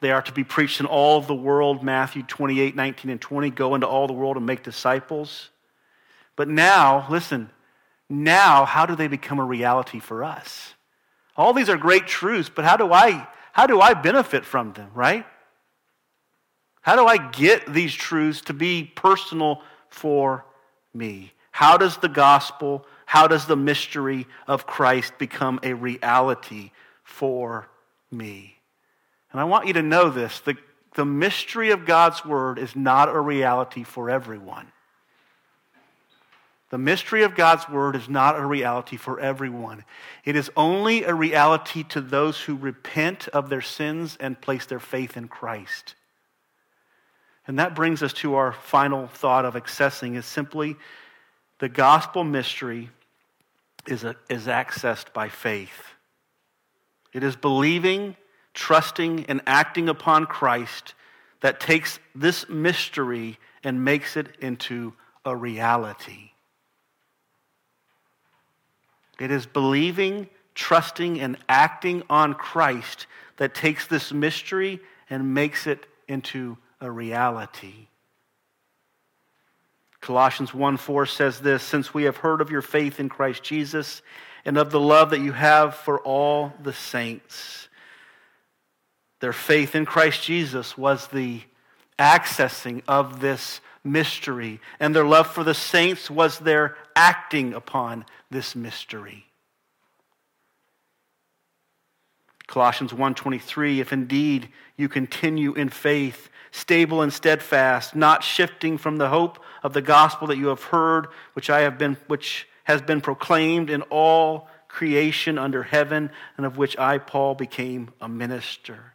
[0.00, 3.48] They are to be preached in all the world, Matthew 28, 19, and 20.
[3.48, 5.48] Go into all the world and make disciples.
[6.36, 7.48] But now, listen,
[8.10, 10.74] now, how do they become a reality for us?
[11.34, 14.90] All these are great truths, but how do I how do I benefit from them,
[14.94, 15.24] right?
[16.82, 20.44] How do I get these truths to be personal for
[20.92, 21.32] me?
[21.56, 26.70] How does the gospel, how does the mystery of Christ become a reality
[27.02, 27.66] for
[28.10, 28.58] me?
[29.32, 30.58] And I want you to know this the,
[30.96, 34.70] the mystery of God's word is not a reality for everyone.
[36.68, 39.82] The mystery of God's word is not a reality for everyone.
[40.26, 44.78] It is only a reality to those who repent of their sins and place their
[44.78, 45.94] faith in Christ.
[47.46, 50.76] And that brings us to our final thought of accessing is simply
[51.58, 52.90] the gospel mystery
[53.86, 55.92] is, a, is accessed by faith.
[57.12, 58.16] It is believing,
[58.52, 60.94] trusting, and acting upon Christ
[61.40, 64.92] that takes this mystery and makes it into
[65.24, 66.30] a reality.
[69.18, 73.06] It is believing, trusting, and acting on Christ
[73.38, 77.88] that takes this mystery and makes it into a reality.
[80.06, 84.02] Colossians 1 4 says this Since we have heard of your faith in Christ Jesus
[84.44, 87.68] and of the love that you have for all the saints.
[89.18, 91.40] Their faith in Christ Jesus was the
[91.98, 98.54] accessing of this mystery, and their love for the saints was their acting upon this
[98.54, 99.25] mystery.
[102.46, 109.08] Colossians 1:23 if indeed you continue in faith stable and steadfast not shifting from the
[109.08, 113.00] hope of the gospel that you have heard which I have been which has been
[113.00, 118.92] proclaimed in all creation under heaven and of which I Paul became a minister.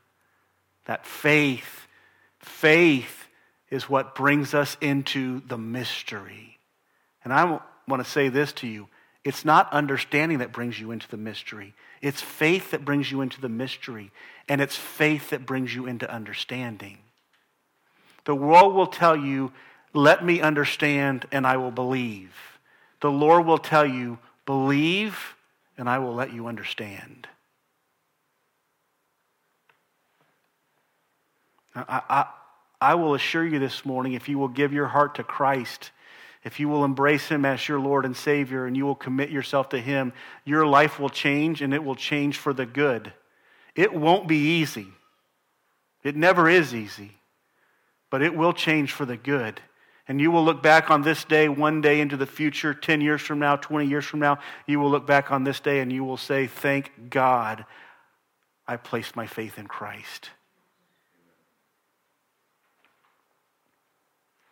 [0.86, 1.88] That faith
[2.40, 3.28] faith
[3.70, 6.60] is what brings us into the mystery.
[7.24, 8.90] And I want to say this to you.
[9.24, 11.74] It's not understanding that brings you into the mystery.
[12.02, 14.12] It's faith that brings you into the mystery.
[14.48, 16.98] And it's faith that brings you into understanding.
[18.26, 19.52] The world will tell you,
[19.94, 22.34] let me understand and I will believe.
[23.02, 25.36] The Lord will tell you, believe
[25.78, 27.28] and I will let you understand.
[31.76, 32.26] I, I,
[32.80, 35.92] I will assure you this morning if you will give your heart to Christ
[36.44, 39.70] if you will embrace Him as your Lord and Savior and you will commit yourself
[39.70, 40.14] to Him,
[40.44, 43.14] your life will change and it will change for the good.
[43.76, 44.88] It won't be easy.
[46.04, 47.12] It never is easy,
[48.10, 49.62] but it will change for the good.
[50.08, 53.22] And you will look back on this day one day into the future, 10 years
[53.22, 54.40] from now, 20 years from now.
[54.66, 57.66] You will look back on this day and you will say, Thank God
[58.68, 60.32] I placed my faith in Christ.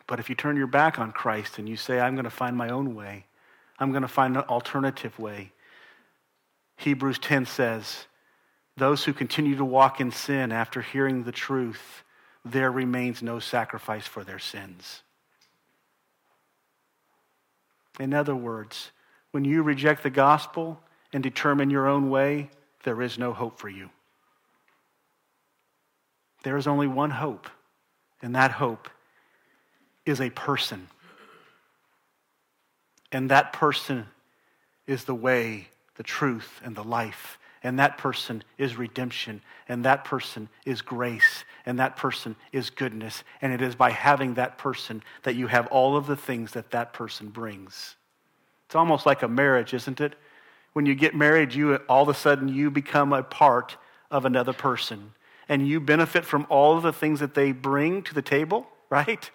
[0.10, 2.58] But if you turn your back on Christ and you say, I'm going to find
[2.58, 3.28] my own way,
[3.78, 5.52] I'm going to find an alternative way,
[6.78, 8.08] Hebrews 10 says,
[8.76, 12.04] Those who continue to walk in sin after hearing the truth,
[12.44, 15.04] there remains no sacrifice for their sins.
[18.00, 18.90] In other words,
[19.30, 20.80] when you reject the gospel
[21.14, 22.50] and determine your own way,
[22.84, 23.92] there is no hope for you.
[26.42, 27.48] There is only one hope,
[28.24, 28.90] and that hope
[30.10, 30.88] is a person.
[33.12, 34.08] And that person
[34.88, 37.38] is the way, the truth, and the life.
[37.62, 39.42] And that person is redemption.
[39.68, 41.44] And that person is grace.
[41.66, 43.24] And that person is goodness.
[43.42, 46.72] And it is by having that person that you have all of the things that
[46.72, 47.96] that person brings.
[48.66, 50.16] It's almost like a marriage, isn't it?
[50.74, 53.78] When you get married, you all of a sudden you become a part
[54.12, 55.14] of another person.
[55.50, 59.30] And you benefit from all of the things that they bring to the table right?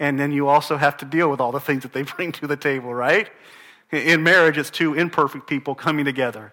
[0.00, 2.46] And then you also have to deal with all the things that they bring to
[2.46, 3.28] the table, right?
[3.90, 6.52] In marriage, it's two imperfect people coming together.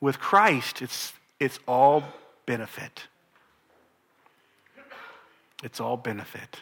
[0.00, 2.04] With Christ, it's, it's all
[2.46, 3.06] benefit.
[5.62, 6.60] It's all benefit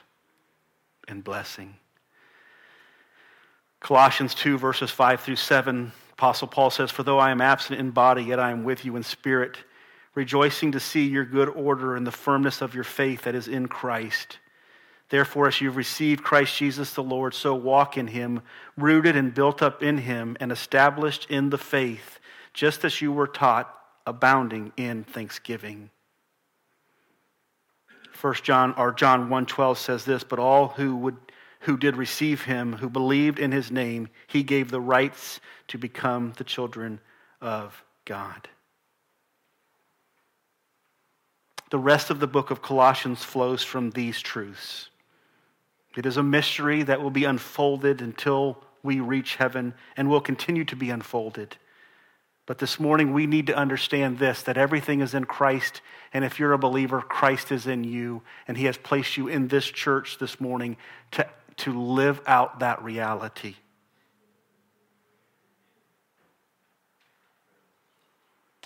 [1.09, 1.75] and blessing.
[3.81, 7.91] Colossians 2, verses 5 through 7, Apostle Paul says, For though I am absent in
[7.91, 9.57] body, yet I am with you in spirit,
[10.15, 13.67] rejoicing to see your good order and the firmness of your faith that is in
[13.67, 14.39] Christ.
[15.13, 18.41] Therefore, as you've received Christ Jesus the Lord, so walk in him,
[18.79, 22.19] rooted and built up in him, and established in the faith,
[22.55, 25.91] just as you were taught, abounding in thanksgiving.
[28.11, 31.19] First John or John 1:12 says this, but all who would
[31.61, 36.33] who did receive him, who believed in his name, he gave the rights to become
[36.39, 36.99] the children
[37.43, 38.49] of God.
[41.69, 44.89] The rest of the book of Colossians flows from these truths.
[45.97, 50.65] It is a mystery that will be unfolded until we reach heaven and will continue
[50.67, 51.57] to be unfolded.
[52.47, 55.81] But this morning, we need to understand this that everything is in Christ.
[56.13, 58.23] And if you're a believer, Christ is in you.
[58.49, 60.77] And He has placed you in this church this morning
[61.13, 61.29] to,
[61.59, 63.55] to live out that reality.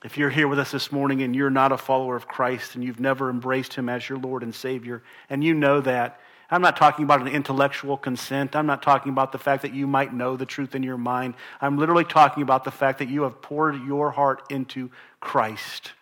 [0.05, 2.85] If you're here with us this morning and you're not a follower of Christ and
[2.85, 6.21] you've never embraced Him as your Lord and Savior, and you know that,
[6.51, 8.55] I'm not talking about an intellectual consent.
[8.55, 11.35] I'm not talking about the fact that you might know the truth in your mind.
[11.61, 14.91] I'm literally talking about the fact that you have poured your heart into
[15.21, 15.93] Christ,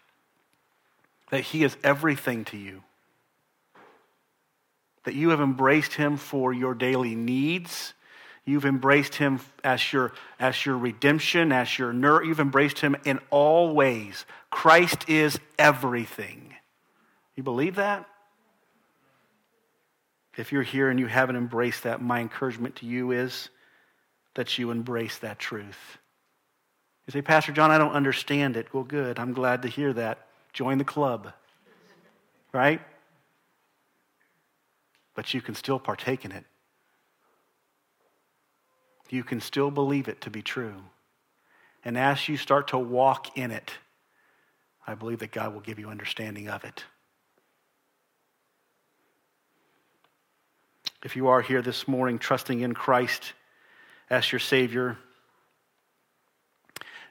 [1.30, 2.82] that He is everything to you,
[5.04, 7.94] that you have embraced Him for your daily needs.
[8.44, 12.22] You've embraced Him as your, as your redemption, as your nur.
[12.22, 14.26] You've embraced Him in all ways.
[14.50, 16.52] Christ is everything.
[17.34, 18.06] You believe that?
[20.36, 23.50] If you're here and you haven't embraced that, my encouragement to you is
[24.34, 25.98] that you embrace that truth.
[27.06, 28.72] You say, Pastor John, I don't understand it.
[28.72, 29.18] Well, good.
[29.18, 30.26] I'm glad to hear that.
[30.52, 31.32] Join the club.
[32.52, 32.80] Right?
[35.14, 36.44] But you can still partake in it.
[39.10, 40.82] You can still believe it to be true.
[41.84, 43.70] And as you start to walk in it,
[44.86, 46.84] I believe that God will give you understanding of it.
[51.04, 53.34] If you are here this morning trusting in Christ
[54.08, 54.96] as your Savior,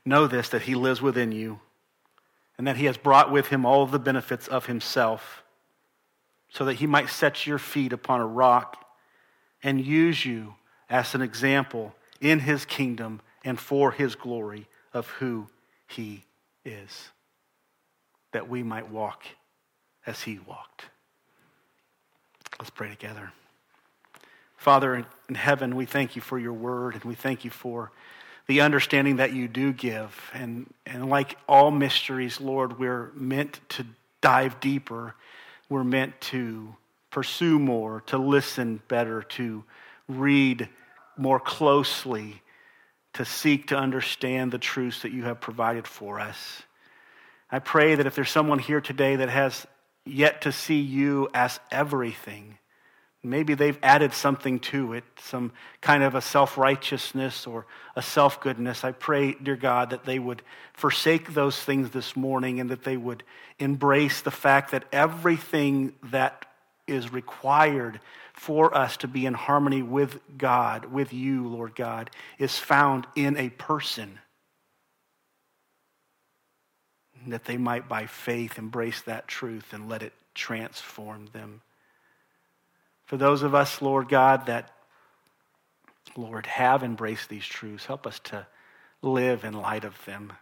[0.04, 1.60] know this that He lives within you
[2.58, 5.44] and that He has brought with Him all the benefits of Himself
[6.50, 8.84] so that He might set your feet upon a rock
[9.62, 10.56] and use you
[10.90, 15.50] as an example in His kingdom and for His glory of who
[15.86, 16.26] He
[16.66, 17.10] is,
[18.32, 19.24] that we might walk
[20.08, 20.86] as He walked.
[22.58, 23.32] Let's pray together.
[24.64, 27.92] Father in heaven, we thank you for your word and we thank you for
[28.48, 30.32] the understanding that you do give.
[30.34, 33.86] And, and like all mysteries, Lord, we're meant to
[34.22, 35.16] dive deeper.
[35.68, 36.78] We're meant to
[37.12, 39.66] pursue more, to listen better, to
[40.08, 40.70] read
[41.18, 42.42] more closely,
[43.16, 46.64] to seek to understand the truths that you have provided for us.
[47.52, 49.68] I pray that if there's someone here today that has
[50.06, 52.60] yet to see you as everything,
[53.26, 57.66] Maybe they've added something to it, some kind of a self righteousness or
[57.96, 58.84] a self goodness.
[58.84, 60.42] I pray, dear God, that they would
[60.74, 63.24] forsake those things this morning and that they would
[63.60, 66.46] embrace the fact that everything that
[66.86, 68.02] is required
[68.34, 72.10] for us to be in harmony with God, with you, Lord God,
[72.40, 74.20] is found in a person.
[77.28, 81.62] That they might, by faith, embrace that truth and let it transform them.
[83.14, 84.72] For those of us, Lord God, that,
[86.18, 88.48] Lord, have embraced these truths, help us to
[89.04, 90.34] live in light of them,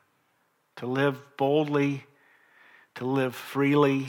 [0.78, 2.06] to live boldly,
[2.96, 4.08] to live freely,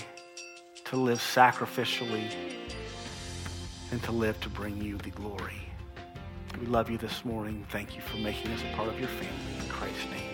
[0.85, 2.33] to live sacrificially,
[3.91, 5.67] and to live to bring you the glory.
[6.61, 7.67] We love you this morning.
[7.69, 9.59] Thank you for making us a part of your family.
[9.59, 10.32] In Christ's name.